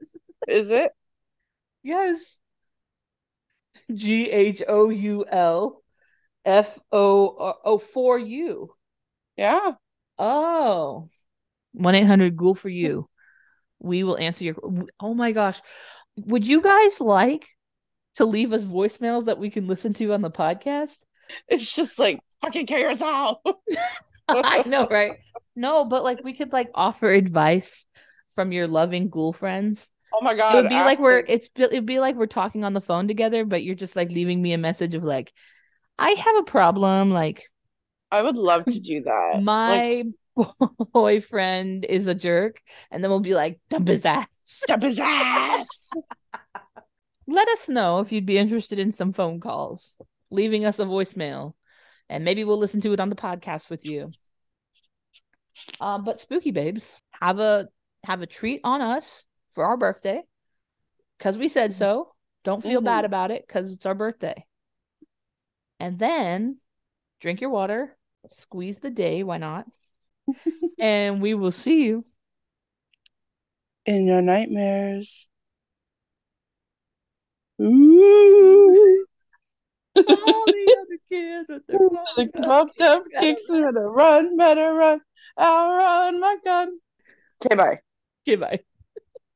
Is 0.49 0.70
it? 0.70 0.92
yes 1.83 2.38
G 3.92 4.31
H 4.31 4.62
O 4.68 4.88
U 4.88 5.25
L 5.29 5.83
F 6.46 6.78
O 6.92 7.54
O 7.64 7.78
for 7.78 8.18
you 8.18 8.70
Yeah. 9.37 9.72
Oh, 10.18 11.11
1 11.72 11.94
800 11.94 12.37
Ghoul 12.37 12.54
for 12.54 12.70
you. 12.70 13.09
We 13.78 14.04
will 14.04 14.16
answer 14.16 14.42
your. 14.42 14.54
Oh 14.98 15.12
my 15.12 15.32
gosh. 15.32 15.61
Would 16.16 16.46
you 16.46 16.62
guys 16.62 16.98
like 16.98 17.46
to 18.14 18.24
leave 18.24 18.54
us 18.54 18.64
voicemails 18.64 19.26
that 19.26 19.38
we 19.38 19.50
can 19.50 19.66
listen 19.66 19.92
to 19.94 20.14
on 20.14 20.22
the 20.22 20.30
podcast? 20.30 20.96
It's 21.46 21.76
just 21.76 21.98
like 21.98 22.20
fucking 22.40 22.68
yourself. 22.68 23.40
I 24.28 24.62
know, 24.66 24.87
right? 24.90 25.12
No, 25.54 25.85
but 25.85 26.04
like 26.04 26.24
we 26.24 26.32
could 26.32 26.54
like 26.54 26.70
offer 26.74 27.11
advice 27.12 27.85
from 28.35 28.50
your 28.50 28.66
loving 28.66 29.09
ghoul 29.11 29.35
friends. 29.35 29.90
Oh 30.12 30.22
my 30.22 30.35
god. 30.35 30.54
It 30.54 30.62
would 30.62 30.68
be 30.70 30.76
like 30.76 30.98
we're 30.98 31.22
it's 31.26 31.50
it'd 31.54 31.87
be 31.87 32.00
like 32.00 32.16
we're 32.16 32.26
talking 32.26 32.64
on 32.64 32.72
the 32.72 32.80
phone 32.80 33.09
together, 33.09 33.44
but 33.44 33.62
you're 33.62 33.74
just 33.74 33.94
like 33.94 34.11
leaving 34.11 34.40
me 34.40 34.52
a 34.54 34.59
message 34.59 34.94
of 34.94 35.04
like, 35.04 35.32
I 35.98 36.11
have 36.11 36.37
a 36.37 36.42
problem. 36.42 37.11
Like 37.11 37.44
I 38.11 38.22
would 38.22 38.37
love 38.37 38.64
to 38.66 38.80
do 38.80 39.02
that. 39.02 39.42
Like, 39.42 39.42
my 39.42 40.04
boyfriend 40.92 41.85
is 41.85 42.06
a 42.06 42.14
jerk, 42.14 42.61
and 42.90 43.02
then 43.02 43.11
we'll 43.11 43.20
be 43.20 43.35
like, 43.35 43.61
dump 43.68 43.88
his 43.88 44.04
ass. 44.04 44.26
Dump 44.66 44.82
his 44.82 44.98
ass. 45.00 45.90
let 47.26 47.48
us 47.48 47.68
know 47.68 48.00
if 48.00 48.12
you'd 48.12 48.26
be 48.26 48.38
interested 48.38 48.78
in 48.78 48.92
some 48.92 49.12
phone 49.12 49.40
calls, 49.40 49.96
leaving 50.30 50.64
us 50.64 50.78
a 50.78 50.85
voicemail, 50.85 51.54
and 52.09 52.24
maybe 52.24 52.44
we'll 52.44 52.59
listen 52.59 52.80
to 52.82 52.92
it 52.92 53.00
on 53.00 53.09
the 53.09 53.16
podcast 53.16 53.70
with 53.70 53.85
you. 53.85 54.04
Um, 55.80 56.04
but 56.04 56.20
spooky 56.20 56.52
babes, 56.52 56.94
have 57.20 57.40
a 57.40 57.68
have 58.04 58.22
a 58.22 58.26
treat 58.26 58.61
on 58.62 58.80
us 58.80 59.26
for 59.50 59.64
our 59.64 59.76
birthday 59.76 60.22
because 61.18 61.38
we 61.38 61.48
said 61.48 61.74
so. 61.74 62.12
Don't 62.44 62.62
feel 62.62 62.80
bad 62.80 63.04
about 63.04 63.32
it 63.32 63.44
because 63.44 63.72
it's 63.72 63.87
our 63.87 63.94
birthday. 63.94 64.46
And 65.79 65.99
then 65.99 66.59
drink 67.21 67.41
your 67.41 67.51
water, 67.51 67.97
squeeze 68.33 68.79
the 68.79 68.91
day, 68.91 69.23
why 69.23 69.39
not? 69.39 69.67
and 70.79 71.21
we 71.21 71.35
will 71.35 71.53
see 71.53 71.85
you. 71.85 72.05
In 73.85 74.07
your 74.07 74.23
nightmares. 74.23 75.29
Ooh. 77.62 79.07
All 79.97 80.45
the 80.47 80.77
other 80.81 80.99
kids 81.09 81.49
with 81.49 81.67
their 81.67 81.79
The 82.17 82.43
pumped 82.43 82.81
up 82.83 83.05
kicks, 83.19 83.47
kicks 83.47 83.49
gotta 83.49 83.81
run, 83.81 84.37
better 84.37 84.75
run. 84.75 85.01
I'll 85.37 85.75
run 85.75 86.21
my 86.21 86.37
gun. 86.45 86.79
Okay, 87.45 87.55
bye. 87.55 87.79
Okay, 88.27 88.37
bye. 88.37 88.61